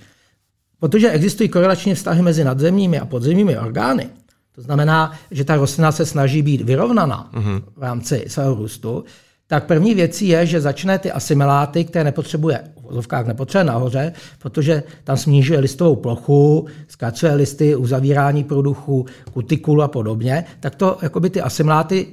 Protože 0.79 1.11
existují 1.11 1.49
korelační 1.49 1.93
vztahy 1.93 2.21
mezi 2.21 2.43
nadzemními 2.43 2.99
a 2.99 3.05
podzemními 3.05 3.57
orgány, 3.57 4.09
to 4.55 4.61
znamená, 4.61 5.11
že 5.31 5.43
ta 5.43 5.55
rostlina 5.55 5.91
se 5.91 6.05
snaží 6.05 6.41
být 6.41 6.61
vyrovnaná 6.61 7.29
mm-hmm. 7.33 7.63
v 7.75 7.81
rámci 7.83 8.25
svého 8.27 8.55
růstu, 8.55 9.03
tak 9.47 9.65
první 9.65 9.93
věcí 9.93 10.27
je, 10.27 10.45
že 10.45 10.61
začne 10.61 10.99
ty 10.99 11.11
asimiláty, 11.11 11.85
které 11.85 12.03
nepotřebuje, 12.03 12.59
v 12.77 12.81
vozovkách 12.81 13.25
nepotřebuje 13.25 13.63
nahoře, 13.63 14.13
protože 14.39 14.83
tam 15.03 15.17
snižuje 15.17 15.59
listovou 15.59 15.95
plochu, 15.95 16.67
zkracuje 16.87 17.33
listy, 17.33 17.75
uzavírání 17.75 18.43
produchu, 18.43 19.05
kutikulu 19.33 19.81
a 19.81 19.87
podobně, 19.87 20.45
tak 20.59 20.75
to 20.75 20.97
jakoby 21.01 21.29
ty 21.29 21.41
asimiláty 21.41 22.07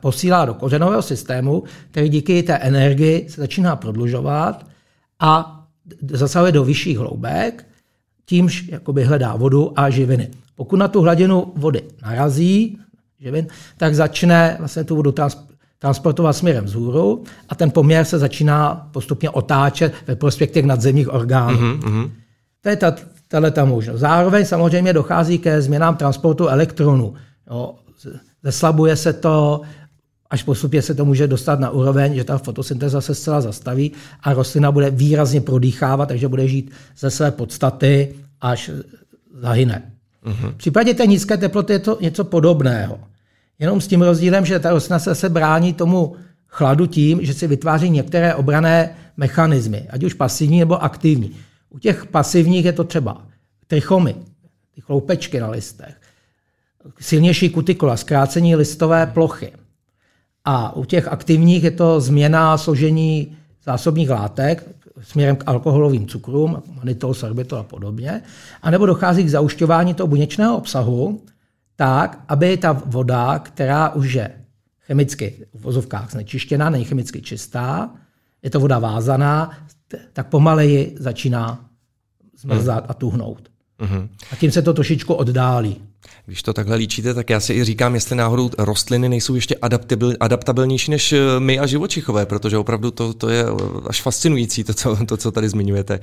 posílá 0.00 0.44
do 0.44 0.54
kořenového 0.54 1.02
systému, 1.02 1.62
který 1.90 2.08
díky 2.08 2.42
té 2.42 2.54
energii 2.54 3.26
se 3.28 3.40
začíná 3.40 3.76
prodlužovat 3.76 4.66
a 5.20 5.60
zasahuje 6.10 6.52
do 6.52 6.64
vyšších 6.64 6.98
hloubek, 6.98 7.66
tímž 8.26 8.68
jakoby 8.68 9.04
hledá 9.04 9.36
vodu 9.36 9.72
a 9.76 9.90
živiny. 9.90 10.30
Pokud 10.56 10.76
na 10.76 10.88
tu 10.88 11.00
hladinu 11.00 11.52
vody 11.56 11.82
narazí, 12.02 12.78
živin, 13.20 13.46
tak 13.76 13.94
začne 13.94 14.56
vlastně 14.58 14.84
tu 14.84 14.96
vodu 14.96 15.14
transportovat 15.78 16.36
směrem 16.36 16.64
vzhůru 16.64 17.24
a 17.48 17.54
ten 17.54 17.70
poměr 17.70 18.04
se 18.04 18.18
začíná 18.18 18.88
postupně 18.92 19.30
otáčet 19.30 19.94
ve 20.06 20.16
prospěch 20.16 20.50
těch 20.50 20.64
nadzemních 20.64 21.12
orgánů. 21.12 21.58
Mm-hmm. 21.58 22.10
To 22.60 22.68
je 22.68 22.76
ta, 22.76 22.94
tato 23.28 23.50
ta 23.50 23.64
možnost. 23.64 24.00
Zároveň 24.00 24.44
samozřejmě 24.44 24.92
dochází 24.92 25.38
ke 25.38 25.62
změnám 25.62 25.96
transportu 25.96 26.48
elektronů. 26.48 27.14
Jo, 27.50 27.74
zeslabuje 28.42 28.96
se 28.96 29.12
to, 29.12 29.60
až 30.34 30.42
postupně 30.42 30.82
se 30.82 30.94
to 30.94 31.04
může 31.04 31.26
dostat 31.26 31.60
na 31.60 31.70
úroveň, 31.70 32.14
že 32.14 32.24
ta 32.24 32.38
fotosyntéza 32.38 33.00
se 33.00 33.14
zcela 33.14 33.40
zastaví 33.40 33.92
a 34.22 34.32
rostlina 34.32 34.72
bude 34.72 34.90
výrazně 34.90 35.40
prodýchávat, 35.40 36.08
takže 36.08 36.28
bude 36.28 36.48
žít 36.48 36.70
ze 36.98 37.10
své 37.10 37.30
podstaty, 37.30 38.14
až 38.40 38.70
zahyne. 39.34 39.92
Uh-huh. 40.26 40.50
V 40.50 40.54
případě 40.54 40.94
té 40.94 41.06
nízké 41.06 41.36
teploty 41.36 41.72
je 41.72 41.78
to 41.78 41.98
něco 42.00 42.24
podobného. 42.24 42.98
Jenom 43.58 43.80
s 43.80 43.86
tím 43.86 44.02
rozdílem, 44.02 44.46
že 44.46 44.58
ta 44.58 44.70
rostlina 44.70 44.98
se, 44.98 45.14
se 45.14 45.28
brání 45.28 45.72
tomu 45.72 46.16
chladu 46.48 46.86
tím, 46.86 47.18
že 47.22 47.34
si 47.34 47.46
vytváří 47.46 47.90
některé 47.90 48.34
obrané 48.34 48.94
mechanismy, 49.16 49.86
ať 49.90 50.04
už 50.04 50.14
pasivní 50.14 50.58
nebo 50.58 50.82
aktivní. 50.82 51.30
U 51.70 51.78
těch 51.78 52.06
pasivních 52.06 52.64
je 52.64 52.72
to 52.72 52.84
třeba 52.84 53.22
trichomy, 53.66 54.14
ty 54.74 54.80
chloupečky 54.80 55.40
na 55.40 55.50
listech, 55.50 55.94
silnější 57.00 57.50
kutikula, 57.50 57.96
zkrácení 57.96 58.56
listové 58.56 59.06
plochy. 59.06 59.52
A 60.44 60.76
u 60.76 60.84
těch 60.84 61.08
aktivních 61.08 61.64
je 61.64 61.70
to 61.70 62.00
změna 62.00 62.58
složení 62.58 63.36
zásobních 63.64 64.10
látek 64.10 64.68
směrem 65.02 65.36
k 65.36 65.44
alkoholovým 65.46 66.06
cukrům, 66.06 66.62
manitol, 66.76 67.14
sorbitol 67.14 67.58
a 67.58 67.62
podobně, 67.62 68.22
a 68.62 68.70
nebo 68.70 68.86
dochází 68.86 69.24
k 69.24 69.30
zaušťování 69.30 69.94
toho 69.94 70.06
buněčného 70.06 70.56
obsahu 70.56 71.22
tak, 71.76 72.24
aby 72.28 72.56
ta 72.56 72.72
voda, 72.72 73.38
která 73.38 73.88
už 73.88 74.12
je 74.12 74.30
chemicky 74.80 75.46
v 75.54 75.62
vozovkách 75.62 76.10
znečištěná, 76.10 76.70
není 76.70 76.84
chemicky 76.84 77.22
čistá, 77.22 77.90
je 78.42 78.50
to 78.50 78.60
voda 78.60 78.78
vázaná, 78.78 79.50
tak 80.12 80.26
pomaleji 80.26 80.96
začíná 80.98 81.64
zmrzat 82.38 82.84
a 82.88 82.94
tuhnout. 82.94 83.48
Mm-hmm. 83.80 84.08
A 84.32 84.36
tím 84.36 84.50
se 84.50 84.62
to 84.62 84.74
trošičku 84.74 85.14
oddálí. 85.14 85.82
Když 86.26 86.42
to 86.42 86.52
takhle 86.52 86.76
líčíte, 86.76 87.14
tak 87.14 87.30
já 87.30 87.40
si 87.40 87.54
i 87.54 87.64
říkám, 87.64 87.94
jestli 87.94 88.16
náhodou 88.16 88.50
rostliny 88.58 89.08
nejsou 89.08 89.34
ještě 89.34 89.56
adaptabil, 89.62 90.14
adaptabilnější 90.20 90.90
než 90.90 91.12
eh, 91.12 91.18
my 91.38 91.58
a 91.58 91.66
živočichové, 91.66 92.26
protože 92.26 92.58
opravdu 92.58 92.90
to, 92.90 93.14
to 93.14 93.28
je 93.28 93.44
až 93.86 94.02
fascinující, 94.02 94.64
to 94.64 94.74
co, 94.74 94.96
to, 95.06 95.16
co 95.16 95.32
tady 95.32 95.48
zmiňujete. 95.48 96.00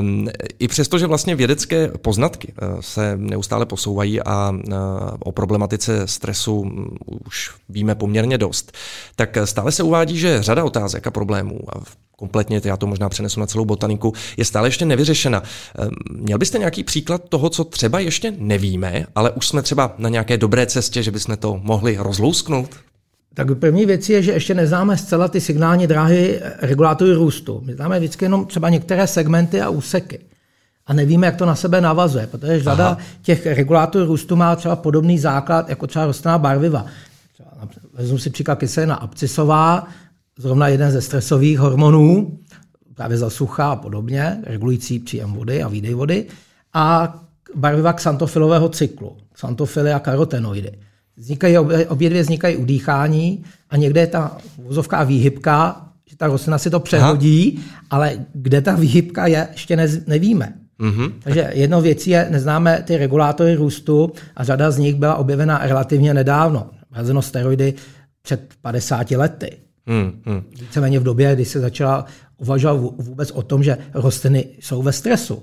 Um, 0.00 0.28
I 0.58 0.68
přesto, 0.68 0.98
že 0.98 1.06
vlastně 1.06 1.34
vědecké 1.34 1.88
poznatky 1.88 2.52
uh, 2.62 2.80
se 2.80 3.16
neustále 3.16 3.66
posouvají 3.66 4.20
a 4.20 4.50
uh, 4.50 4.74
o 5.20 5.32
problematice 5.32 6.06
stresu 6.06 6.60
um, 6.60 6.96
už 7.26 7.50
víme 7.68 7.94
poměrně 7.94 8.38
dost, 8.38 8.72
tak 9.16 9.38
stále 9.44 9.72
se 9.72 9.82
uvádí, 9.82 10.18
že 10.18 10.42
řada 10.42 10.64
otázek 10.64 11.06
a 11.06 11.10
problémů, 11.10 11.58
a 11.76 11.80
kompletně, 12.16 12.60
já 12.64 12.76
to 12.76 12.86
možná 12.86 13.08
přenesu 13.08 13.40
na 13.40 13.46
celou 13.46 13.64
botaniku, 13.64 14.12
je 14.36 14.44
stále 14.44 14.68
ještě 14.68 14.84
nevyřešena. 14.84 15.42
Um, 15.42 15.90
měl 16.10 16.38
byste 16.38 16.58
nějaký 16.58 16.84
příklad 16.84 17.28
toho, 17.28 17.50
co 17.50 17.64
třeba 17.64 18.00
ještě 18.00 18.34
nevíme, 18.38 19.06
ale 19.14 19.30
už 19.30 19.48
jsme 19.48 19.62
třeba 19.62 19.94
na 19.98 20.08
nějaké 20.08 20.36
dobré 20.38 20.66
cestě, 20.66 21.02
že 21.02 21.10
bychom 21.10 21.36
to 21.36 21.60
mohli 21.62 21.96
rozlousknout? 22.00 22.76
Tak 23.34 23.58
první 23.58 23.86
věc 23.86 24.08
je, 24.08 24.22
že 24.22 24.32
ještě 24.32 24.54
neznáme 24.54 24.96
zcela 24.96 25.28
ty 25.28 25.40
signální 25.40 25.86
dráhy 25.86 26.40
regulátory 26.62 27.12
růstu. 27.12 27.62
My 27.64 27.74
známe 27.74 27.98
vždycky 27.98 28.24
jenom 28.24 28.46
třeba 28.46 28.68
některé 28.68 29.06
segmenty 29.06 29.60
a 29.60 29.68
úseky. 29.68 30.20
A 30.86 30.92
nevíme, 30.92 31.26
jak 31.26 31.36
to 31.36 31.46
na 31.46 31.54
sebe 31.54 31.80
navazuje, 31.80 32.26
protože 32.26 32.62
řada 32.62 32.86
Aha. 32.86 32.98
těch 33.22 33.46
regulátorů 33.46 34.06
růstu 34.06 34.36
má 34.36 34.56
třeba 34.56 34.76
podobný 34.76 35.18
základ, 35.18 35.68
jako 35.68 35.86
třeba 35.86 36.06
rostlinná 36.06 36.38
barviva. 36.38 36.86
vezmu 37.92 38.18
si 38.18 38.30
příklad 38.30 38.58
kyselina 38.58 38.94
abscisová, 38.94 39.88
zrovna 40.38 40.68
jeden 40.68 40.90
ze 40.90 41.00
stresových 41.00 41.58
hormonů, 41.58 42.38
právě 42.94 43.16
za 43.18 43.30
sucha 43.30 43.72
a 43.72 43.76
podobně, 43.76 44.38
regulující 44.46 44.98
příjem 44.98 45.32
vody 45.32 45.62
a 45.62 45.68
výdej 45.68 45.94
vody. 45.94 46.26
a 46.74 47.14
barviva 47.54 47.92
xantofilového 47.92 48.68
cyklu, 48.68 49.16
xantofily 49.32 49.92
a 49.92 49.98
karotenoidy. 49.98 50.72
Vznikají, 51.18 51.58
obě, 51.88 52.10
dvě 52.10 52.22
vznikají 52.22 52.56
u 52.56 52.64
dýchání 52.64 53.44
a 53.70 53.76
někde 53.76 54.00
je 54.00 54.06
ta 54.06 54.38
vozovká 54.58 55.04
výhybka, 55.04 55.88
že 56.10 56.16
ta 56.16 56.26
rostlina 56.26 56.58
si 56.58 56.70
to 56.70 56.80
přehodí, 56.80 57.58
Aha. 57.58 57.80
ale 57.90 58.26
kde 58.32 58.60
ta 58.60 58.74
výhybka 58.74 59.26
je, 59.26 59.48
ještě 59.52 59.76
ne, 59.76 59.88
nevíme. 60.06 60.52
Mm-hmm. 60.80 61.12
Takže 61.20 61.50
jednou 61.54 61.80
věcí 61.80 62.10
je, 62.10 62.28
neznáme 62.30 62.82
ty 62.86 62.96
regulátory 62.96 63.54
růstu 63.54 64.12
a 64.36 64.44
řada 64.44 64.70
z 64.70 64.78
nich 64.78 64.94
byla 64.94 65.14
objevena 65.14 65.60
relativně 65.62 66.14
nedávno. 66.14 66.70
Hrazeno 66.90 67.22
steroidy 67.22 67.74
před 68.22 68.54
50 68.60 69.10
lety. 69.10 69.56
Mm-hmm. 69.88 70.42
Víceméně 70.60 71.00
v 71.00 71.02
době, 71.02 71.34
kdy 71.34 71.44
se 71.44 71.60
začala 71.60 72.04
uvažovat 72.36 72.94
vůbec 72.98 73.30
o 73.30 73.42
tom, 73.42 73.62
že 73.62 73.78
rostliny 73.94 74.44
jsou 74.60 74.82
ve 74.82 74.92
stresu. 74.92 75.42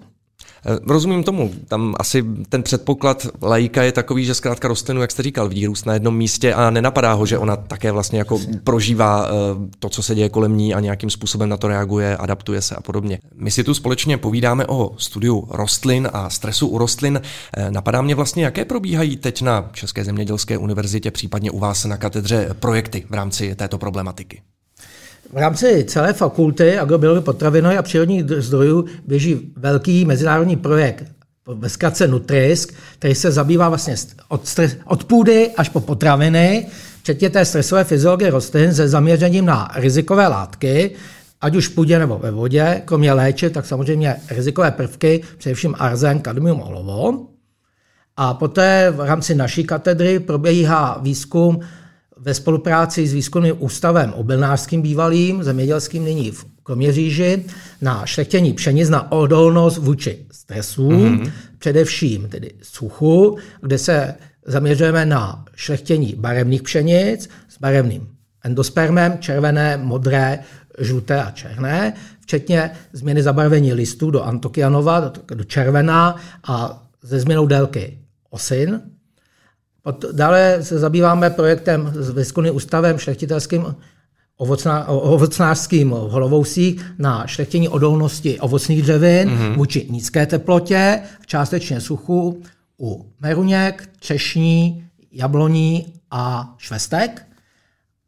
Eh, 0.66 0.80
rozumím 0.88 1.24
tomu. 1.24 1.52
Tam 1.68 1.96
asi 2.00 2.26
ten 2.50 2.64
předpoklad 2.64 3.28
lajka 3.42 3.84
je 3.84 3.92
takový, 3.92 4.26
že 4.26 4.34
zkrátka 4.34 4.68
rostlinu, 4.68 5.02
jak 5.02 5.12
jste 5.12 5.24
říkal, 5.24 5.50
vidí 5.50 5.66
růst 5.66 5.86
na 5.86 5.94
jednom 5.94 6.18
místě 6.18 6.54
a 6.54 6.70
nenapadá 6.70 7.14
ho, 7.14 7.26
že 7.26 7.38
ona 7.38 7.56
také 7.56 7.92
vlastně 7.92 8.20
jako 8.20 8.40
prožívá 8.64 9.28
eh, 9.28 9.32
to, 9.80 9.90
co 9.90 10.04
se 10.04 10.16
děje 10.16 10.30
kolem 10.30 10.58
ní 10.58 10.74
a 10.74 10.80
nějakým 10.80 11.10
způsobem 11.10 11.50
na 11.50 11.58
to 11.58 11.68
reaguje, 11.68 12.18
adaptuje 12.18 12.62
se 12.62 12.76
a 12.76 12.82
podobně. 12.82 13.20
My 13.36 13.52
si 13.52 13.64
tu 13.64 13.74
společně 13.74 14.18
povídáme 14.18 14.66
o 14.66 14.92
studiu 14.98 15.48
rostlin 15.50 16.10
a 16.14 16.30
stresu 16.30 16.68
u 16.68 16.78
rostlin. 16.78 17.22
Eh, 17.58 17.72
napadá 17.72 18.02
mě 18.02 18.16
vlastně, 18.16 18.46
jaké 18.46 18.66
probíhají 18.66 19.18
teď 19.18 19.42
na 19.42 19.70
České 19.74 20.04
zemědělské 20.04 20.58
univerzitě, 20.58 21.12
případně 21.12 21.52
u 21.52 21.60
vás 21.60 21.86
na 21.86 21.98
katedře 21.98 22.50
projekty 22.60 23.06
v 23.10 23.14
rámci 23.14 23.56
této 23.56 23.78
problematiky. 23.78 24.42
V 25.36 25.38
rámci 25.38 25.86
celé 25.88 26.14
fakulty 26.14 26.80
agrobiologie 26.80 27.22
potraviny 27.22 27.78
a 27.78 27.82
přírodních 27.82 28.24
zdrojů 28.38 28.86
běží 29.08 29.54
velký 29.56 30.06
mezinárodní 30.06 30.56
projekt 30.56 31.06
ve 31.48 31.70
zkratce 31.70 32.08
Nutrisk, 32.08 32.74
který 33.00 33.16
se 33.16 33.32
zabývá 33.32 33.70
vlastně 33.70 33.96
od, 34.28 34.48
stres, 34.48 34.78
od 34.86 35.04
půdy 35.04 35.52
až 35.58 35.70
po 35.70 35.80
potraviny, 35.80 36.68
včetně 37.02 37.30
té 37.30 37.46
stresové 37.46 37.84
fyziologie 37.84 38.32
rostlin 38.32 38.74
se 38.74 38.88
zaměřením 38.88 39.46
na 39.46 39.72
rizikové 39.76 40.28
látky, 40.28 40.92
ať 41.42 41.56
už 41.56 41.68
v 41.68 41.76
půdě 41.76 42.00
nebo 42.00 42.20
ve 42.20 42.32
vodě, 42.32 42.82
kromě 42.86 43.14
léče, 43.14 43.50
tak 43.50 43.66
samozřejmě 43.66 44.16
rizikové 44.30 44.72
prvky, 44.72 45.24
především 45.38 45.76
arzen, 45.80 46.20
kadmium, 46.20 46.62
olovo. 46.62 47.28
A 48.18 48.34
poté 48.34 48.92
v 48.92 49.00
rámci 49.00 49.36
naší 49.36 49.64
katedry 49.64 50.20
probíhá 50.20 51.00
výzkum 51.02 51.60
ve 52.18 52.34
spolupráci 52.34 53.08
s 53.08 53.14
výzkumným 53.14 53.56
ústavem 53.60 54.14
obilnářským 54.14 54.82
bývalým, 54.82 55.44
zemědělským 55.44 56.06
nyní 56.06 56.32
v 56.32 56.46
Kroměříži, 56.64 57.46
na 57.82 58.06
šlechtění 58.06 58.54
pšenic, 58.54 58.90
na 58.90 59.12
odolnost 59.12 59.78
vůči 59.78 60.26
stresům, 60.32 61.20
mm-hmm. 61.20 61.32
především 61.58 62.30
tedy 62.30 62.52
suchu, 62.62 63.38
kde 63.62 63.78
se 63.78 64.16
zaměřujeme 64.46 65.06
na 65.06 65.46
šlechtění 65.56 66.16
barevných 66.18 66.64
pšenic 66.64 67.30
s 67.50 67.60
barevným 67.60 68.08
endospermem, 68.44 69.18
červené, 69.20 69.78
modré, 69.78 70.40
žluté 70.80 71.24
a 71.24 71.32
černé, 71.32 71.94
včetně 72.22 72.72
změny 72.94 73.24
zabarvení 73.24 73.74
listů 73.74 74.12
do 74.12 74.24
antokyanova, 74.24 75.00
do, 75.00 75.36
do 75.36 75.44
červená 75.44 76.16
a 76.48 76.84
ze 77.02 77.20
změnou 77.20 77.46
délky 77.46 78.00
osin, 78.30 78.82
Dále 80.12 80.64
se 80.64 80.80
zabýváme 80.80 81.30
projektem 81.30 81.94
s 81.96 82.10
výzkumným 82.10 82.56
ústavem 82.56 82.98
šlechtitelským 82.98 83.76
ovocná, 84.38 84.88
ovocnářským 84.88 85.90
v 85.90 85.94
Holovousích 85.94 86.86
na 86.98 87.28
šlechtění 87.28 87.70
odolnosti 87.70 88.40
ovocných 88.40 88.82
dřevin 88.82 89.30
mm-hmm. 89.30 89.56
vůči 89.56 89.88
nízké 89.90 90.26
teplotě, 90.26 91.00
částečně 91.26 91.82
suchu 91.82 92.42
u 92.80 93.06
meruněk, 93.20 93.90
třešní, 94.00 94.86
jabloní 95.12 95.94
a 96.12 96.56
švestek. 96.58 97.22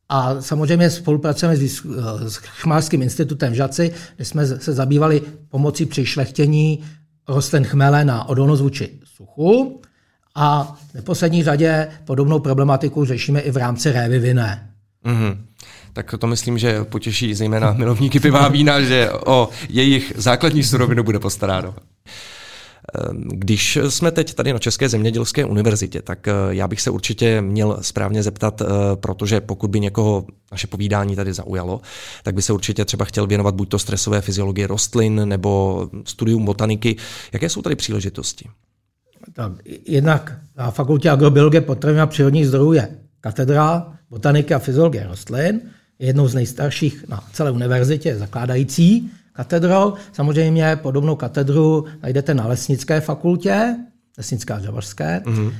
A 0.10 0.42
samozřejmě 0.42 0.90
spolupracujeme 0.90 1.58
s, 1.58 1.86
s 2.28 2.36
Chmářským 2.36 3.02
institutem 3.02 3.54
v 3.54 3.56
Žaci, 3.56 3.94
kde 4.16 4.26
jsme 4.26 4.48
se 4.48 4.74
zabývali 4.74 5.22
pomocí 5.50 5.86
při 5.86 6.06
šlechtění 6.06 6.84
rostlin 7.28 7.64
chmele 7.64 8.06
na 8.06 8.30
odolnost 8.30 8.62
vůči 8.62 9.00
suchu. 9.04 9.82
A 10.40 10.78
v 10.92 10.94
neposlední 10.94 11.44
řadě 11.44 11.88
podobnou 12.06 12.40
problematiku 12.40 13.06
řešíme 13.06 13.40
i 13.40 13.52
v 13.52 13.58
rámci 13.58 13.92
révy 13.92 14.20
vinné. 14.20 14.70
Mm-hmm. 15.06 15.38
Tak 15.94 16.16
to 16.20 16.28
myslím, 16.28 16.58
že 16.58 16.84
potěší 16.84 17.34
zejména 17.34 17.74
milovníky 17.74 18.20
piva 18.20 18.48
vína, 18.48 18.82
že 18.82 19.12
o 19.12 19.50
jejich 19.70 20.14
základní 20.16 20.64
surovinu 20.64 21.04
bude 21.04 21.20
postaráno. 21.20 21.74
Ehm, 22.96 23.24
když 23.34 23.80
jsme 23.90 24.12
teď 24.12 24.34
tady 24.34 24.54
na 24.54 24.60
České 24.60 24.90
zemědělské 24.90 25.46
univerzitě, 25.46 26.02
tak 26.02 26.28
eh, 26.28 26.32
já 26.50 26.68
bych 26.68 26.82
se 26.82 26.90
určitě 26.90 27.42
měl 27.42 27.78
správně 27.82 28.24
zeptat, 28.24 28.62
eh, 28.62 28.66
protože 28.96 29.42
pokud 29.42 29.70
by 29.70 29.80
někoho 29.80 30.26
naše 30.52 30.68
povídání 30.68 31.16
tady 31.16 31.34
zaujalo, 31.34 31.82
tak 32.24 32.36
by 32.36 32.42
se 32.42 32.54
určitě 32.54 32.86
třeba 32.86 33.06
chtěl 33.06 33.28
věnovat 33.28 33.56
buď 33.56 33.70
to 33.70 33.80
stresové 33.80 34.22
fyziologii 34.22 34.66
rostlin 34.66 35.22
nebo 35.26 35.90
studium 36.06 36.46
botaniky. 36.46 36.96
Jaké 37.32 37.50
jsou 37.50 37.62
tady 37.62 37.76
příležitosti? 37.76 38.50
Tak 39.34 39.52
jednak 39.86 40.40
na 40.58 40.72
fakultě 40.72 41.10
agrobiologie 41.10 41.62
potravin 41.62 42.02
a 42.02 42.08
přírodních 42.08 42.48
zdrojů 42.48 42.74
je 42.74 42.90
katedra 43.22 43.94
botaniky 44.10 44.54
a 44.54 44.60
fyziologie 44.60 45.08
rostlin, 45.08 45.62
jednou 46.00 46.28
z 46.28 46.36
nejstarších 46.36 47.06
na 47.08 47.24
celé 47.34 47.52
univerzitě, 47.52 48.18
zakládající 48.18 49.12
katedrou. 49.34 49.94
Samozřejmě 50.14 50.76
podobnou 50.76 51.16
katedru 51.16 51.86
najdete 52.04 52.34
na 52.34 52.48
lesnické 52.48 53.02
fakultě, 53.02 53.76
lesnická 54.18 54.56
a 54.56 54.60
dřevařské, 54.60 55.22
mm-hmm. 55.26 55.54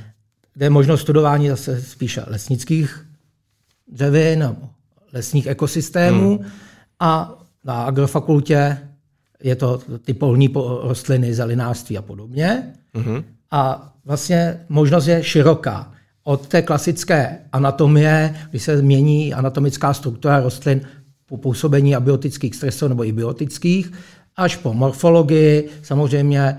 kde 0.54 0.66
je 0.66 0.70
možnost 0.70 1.00
studování 1.00 1.48
zase 1.48 1.82
spíše 1.82 2.22
lesnických 2.26 3.06
dřevin 3.92 4.38
nebo 4.38 4.68
lesních 5.12 5.46
ekosystémů. 5.46 6.38
Mm. 6.38 6.46
A 7.00 7.38
na 7.64 7.82
agrofakultě 7.82 8.78
je 9.42 9.56
to 9.56 9.82
ty 10.04 10.14
polní 10.14 10.54
rostliny, 10.82 11.34
zelinářství 11.34 11.98
a 11.98 12.02
podobně. 12.02 12.72
Mm-hmm. 12.94 13.24
A 13.50 13.92
vlastně 14.04 14.60
možnost 14.68 15.06
je 15.06 15.22
široká. 15.22 15.92
Od 16.24 16.46
té 16.46 16.62
klasické 16.62 17.38
anatomie, 17.52 18.34
kdy 18.50 18.58
se 18.58 18.82
mění 18.82 19.34
anatomická 19.34 19.94
struktura 19.94 20.40
rostlin 20.40 20.80
po 21.26 21.36
působení 21.36 21.96
abiotických 21.96 22.54
stresů 22.54 22.88
nebo 22.88 23.04
i 23.04 23.12
biotických, 23.12 23.92
až 24.36 24.56
po 24.56 24.74
morfologii, 24.74 25.68
samozřejmě 25.82 26.40
e, 26.40 26.58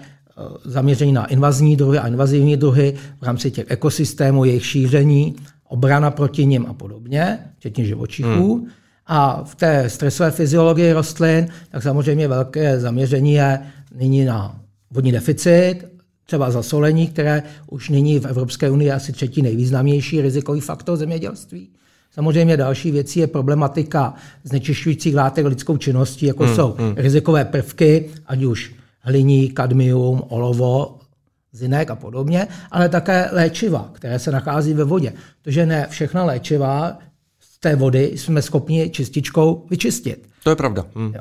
zaměření 0.65 1.13
na 1.13 1.25
invazní 1.25 1.75
druhy 1.75 1.99
a 1.99 2.07
invazivní 2.07 2.57
druhy 2.57 2.93
v 3.19 3.23
rámci 3.23 3.51
těch 3.51 3.65
ekosystémů, 3.71 4.45
jejich 4.45 4.65
šíření, 4.65 5.35
obrana 5.67 6.11
proti 6.11 6.45
nim 6.45 6.65
a 6.69 6.73
podobně, 6.73 7.39
včetně 7.57 7.85
živočichů. 7.85 8.55
Hmm. 8.55 8.67
A 9.07 9.43
v 9.43 9.55
té 9.55 9.89
stresové 9.89 10.31
fyziologii 10.31 10.93
rostlin, 10.93 11.47
tak 11.71 11.83
samozřejmě 11.83 12.27
velké 12.27 12.79
zaměření 12.79 13.33
je 13.33 13.59
nyní 13.95 14.25
na 14.25 14.59
vodní 14.91 15.11
deficit, 15.11 15.98
třeba 16.29 16.51
zasolení, 16.51 17.07
které 17.07 17.43
už 17.67 17.89
nyní 17.89 18.19
v 18.19 18.25
Evropské 18.25 18.69
unii 18.69 18.87
je 18.87 18.93
asi 18.93 19.11
třetí 19.11 19.41
nejvýznamnější 19.41 20.21
rizikový 20.21 20.61
faktor 20.61 20.97
zemědělství. 20.97 21.69
Samozřejmě 22.11 22.57
další 22.57 22.91
věcí 22.91 23.19
je 23.19 23.27
problematika 23.27 24.13
znečišťujících 24.43 25.15
látek 25.15 25.45
lidskou 25.45 25.77
činností, 25.77 26.25
jako 26.25 26.43
hmm, 26.43 26.55
jsou 26.55 26.75
hmm. 26.77 26.93
rizikové 26.95 27.45
prvky, 27.45 28.09
ať 28.25 28.43
už 28.43 28.73
hliní, 28.99 29.49
kadmium, 29.49 30.21
olovo, 30.27 30.99
zinek 31.51 31.89
a 31.91 31.95
podobně, 31.95 32.47
ale 32.71 32.89
také 32.89 33.29
léčiva, 33.31 33.89
které 33.93 34.19
se 34.19 34.31
nachází 34.31 34.73
ve 34.73 34.83
vodě. 34.83 35.13
Protože 35.41 35.65
ne 35.65 35.87
všechna 35.89 36.23
léčiva 36.23 36.97
z 37.39 37.59
té 37.59 37.75
vody 37.75 38.11
jsme 38.15 38.41
schopni 38.41 38.89
čističkou 38.89 39.65
vyčistit. 39.69 40.29
To 40.43 40.49
je 40.49 40.55
pravda. 40.55 40.85
Hmm. 40.95 41.13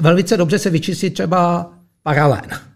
Velice 0.00 0.36
dobře 0.36 0.58
se 0.58 0.70
vyčistit 0.70 1.14
třeba 1.14 1.72
paralén. 2.02 2.69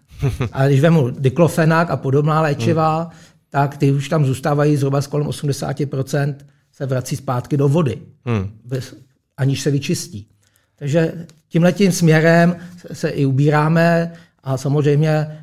A 0.53 0.67
když 0.67 0.81
vemu 0.81 1.11
diklofenák 1.11 1.91
a 1.91 1.97
podobná 1.97 2.41
léčiva, 2.41 2.99
hmm. 2.99 3.11
tak 3.51 3.77
ty 3.77 3.93
už 3.93 4.09
tam 4.09 4.25
zůstávají 4.25 4.77
zhruba 4.77 5.01
z 5.01 5.07
kolem 5.07 5.27
80% 5.27 6.35
se 6.73 6.87
vrací 6.87 7.17
zpátky 7.17 7.57
do 7.57 7.69
vody, 7.69 7.99
hmm. 8.25 8.51
bez, 8.65 8.95
aniž 9.37 9.61
se 9.61 9.71
vyčistí. 9.71 10.29
Takže 10.77 11.13
tímhletím 11.49 11.93
směrem 11.93 12.57
se 12.93 13.09
i 13.09 13.27
ubíráme 13.27 14.13
a 14.43 14.57
samozřejmě 14.57 15.39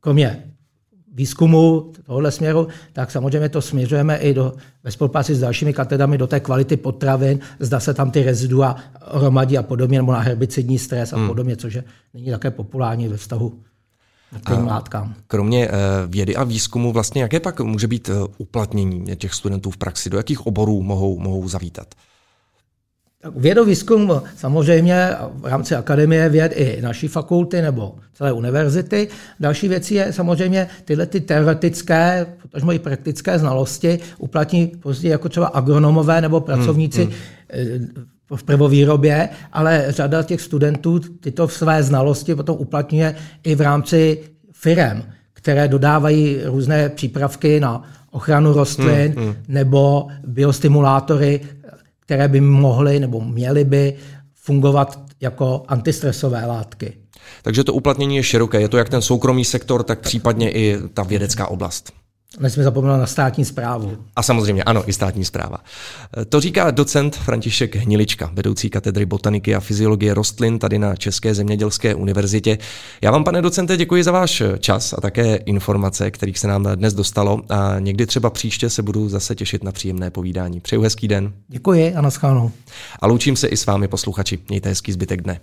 kromě 0.00 0.42
výzkumu 1.16 1.92
tohoto 2.06 2.30
směru, 2.30 2.68
tak 2.92 3.10
samozřejmě 3.10 3.48
to 3.48 3.62
směřujeme 3.62 4.16
i 4.16 4.34
do, 4.34 4.54
ve 4.84 4.90
spolupráci 4.90 5.34
s 5.34 5.40
dalšími 5.40 5.72
katedami 5.72 6.18
do 6.18 6.26
té 6.26 6.40
kvality 6.40 6.76
potravin, 6.76 7.38
zda 7.60 7.80
se 7.80 7.94
tam 7.94 8.10
ty 8.10 8.22
rezidua 8.22 8.76
hromadí 9.12 9.58
a 9.58 9.62
podobně, 9.62 9.98
nebo 9.98 10.12
na 10.12 10.20
herbicidní 10.20 10.78
stres 10.78 11.12
a 11.12 11.16
hmm. 11.16 11.28
podobně, 11.28 11.56
což 11.56 11.74
je 11.74 11.84
není 12.14 12.30
také 12.30 12.50
populární 12.50 13.08
ve 13.08 13.16
vztahu 13.16 13.60
těm 14.46 14.66
látkám. 14.66 15.14
Kromě 15.26 15.68
eh, 15.68 15.72
vědy 16.06 16.36
a 16.36 16.44
výzkumu, 16.44 16.92
vlastně 16.92 17.22
jaké 17.22 17.40
pak 17.40 17.60
může 17.60 17.88
být 17.88 18.08
eh, 18.08 18.12
uplatnění 18.38 19.16
těch 19.16 19.34
studentů 19.34 19.70
v 19.70 19.76
praxi? 19.76 20.10
Do 20.10 20.16
jakých 20.16 20.46
oborů 20.46 20.82
mohou, 20.82 21.18
mohou 21.18 21.48
zavítat? 21.48 21.86
Vědovýzkum 23.36 24.22
samozřejmě 24.36 25.10
v 25.32 25.46
rámci 25.46 25.74
Akademie 25.74 26.28
věd 26.28 26.52
i 26.52 26.82
naší 26.82 27.08
fakulty 27.08 27.62
nebo 27.62 27.94
celé 28.14 28.32
univerzity. 28.32 29.08
Další 29.40 29.68
věcí 29.68 29.94
je 29.94 30.12
samozřejmě 30.12 30.68
tyhle 30.84 31.06
ty 31.06 31.20
teoretické, 31.20 32.26
protože 32.38 32.74
i 32.74 32.78
praktické 32.78 33.38
znalosti 33.38 33.98
uplatní 34.18 34.66
později 34.66 35.12
jako 35.12 35.28
třeba 35.28 35.46
agronomové 35.46 36.20
nebo 36.20 36.40
pracovníci 36.40 37.04
hmm, 37.04 37.12
hmm 37.74 38.06
v 38.34 38.42
prvovýrobě, 38.42 39.28
ale 39.52 39.84
řada 39.88 40.22
těch 40.22 40.40
studentů 40.40 40.98
tyto 40.98 41.48
své 41.48 41.82
znalosti 41.82 42.34
potom 42.34 42.56
uplatňuje 42.58 43.16
i 43.44 43.54
v 43.54 43.60
rámci 43.60 44.22
firem, 44.52 45.02
které 45.32 45.68
dodávají 45.68 46.38
různé 46.44 46.88
přípravky 46.88 47.60
na 47.60 47.82
ochranu 48.10 48.52
rostlin 48.52 49.12
hmm, 49.16 49.24
hmm. 49.24 49.34
nebo 49.48 50.08
biostimulátory, 50.26 51.40
které 52.00 52.28
by 52.28 52.40
mohly 52.40 53.00
nebo 53.00 53.20
měly 53.20 53.64
by 53.64 53.94
fungovat 54.34 55.00
jako 55.20 55.64
antistresové 55.68 56.46
látky. 56.46 56.92
Takže 57.42 57.64
to 57.64 57.72
uplatnění 57.72 58.16
je 58.16 58.22
široké. 58.22 58.60
Je 58.60 58.68
to 58.68 58.78
jak 58.78 58.88
ten 58.88 59.02
soukromý 59.02 59.44
sektor, 59.44 59.82
tak 59.82 60.00
případně 60.00 60.50
i 60.50 60.78
ta 60.94 61.02
vědecká 61.02 61.46
oblast. 61.46 61.92
Nesmíme 62.40 62.64
zapomenout 62.64 62.96
na 62.96 63.06
státní 63.06 63.44
zprávu. 63.44 63.96
A 64.16 64.22
samozřejmě, 64.22 64.64
ano, 64.64 64.88
i 64.88 64.92
státní 64.92 65.24
zpráva. 65.24 65.58
To 66.28 66.40
říká 66.40 66.70
docent 66.70 67.16
František 67.16 67.76
Hnilička, 67.76 68.30
vedoucí 68.32 68.70
katedry 68.70 69.06
botaniky 69.06 69.54
a 69.54 69.60
fyziologie 69.60 70.14
rostlin 70.14 70.58
tady 70.58 70.78
na 70.78 70.96
České 70.96 71.34
zemědělské 71.34 71.94
univerzitě. 71.94 72.58
Já 73.02 73.10
vám, 73.10 73.24
pane 73.24 73.42
docente, 73.42 73.76
děkuji 73.76 74.04
za 74.04 74.12
váš 74.12 74.42
čas 74.58 74.92
a 74.92 75.00
také 75.00 75.36
informace, 75.36 76.10
kterých 76.10 76.38
se 76.38 76.48
nám 76.48 76.66
dnes 76.74 76.94
dostalo 76.94 77.40
a 77.48 77.78
někdy 77.78 78.06
třeba 78.06 78.30
příště 78.30 78.70
se 78.70 78.82
budu 78.82 79.08
zase 79.08 79.34
těšit 79.34 79.64
na 79.64 79.72
příjemné 79.72 80.10
povídání. 80.10 80.60
Přeju 80.60 80.82
hezký 80.82 81.08
den. 81.08 81.32
Děkuji 81.48 81.94
a 81.94 82.00
naschánou. 82.00 82.50
A 83.00 83.06
loučím 83.06 83.36
se 83.36 83.48
i 83.48 83.56
s 83.56 83.66
vámi 83.66 83.88
posluchači. 83.88 84.38
Mějte 84.48 84.68
hezký 84.68 84.92
zbytek 84.92 85.22
dne. 85.22 85.40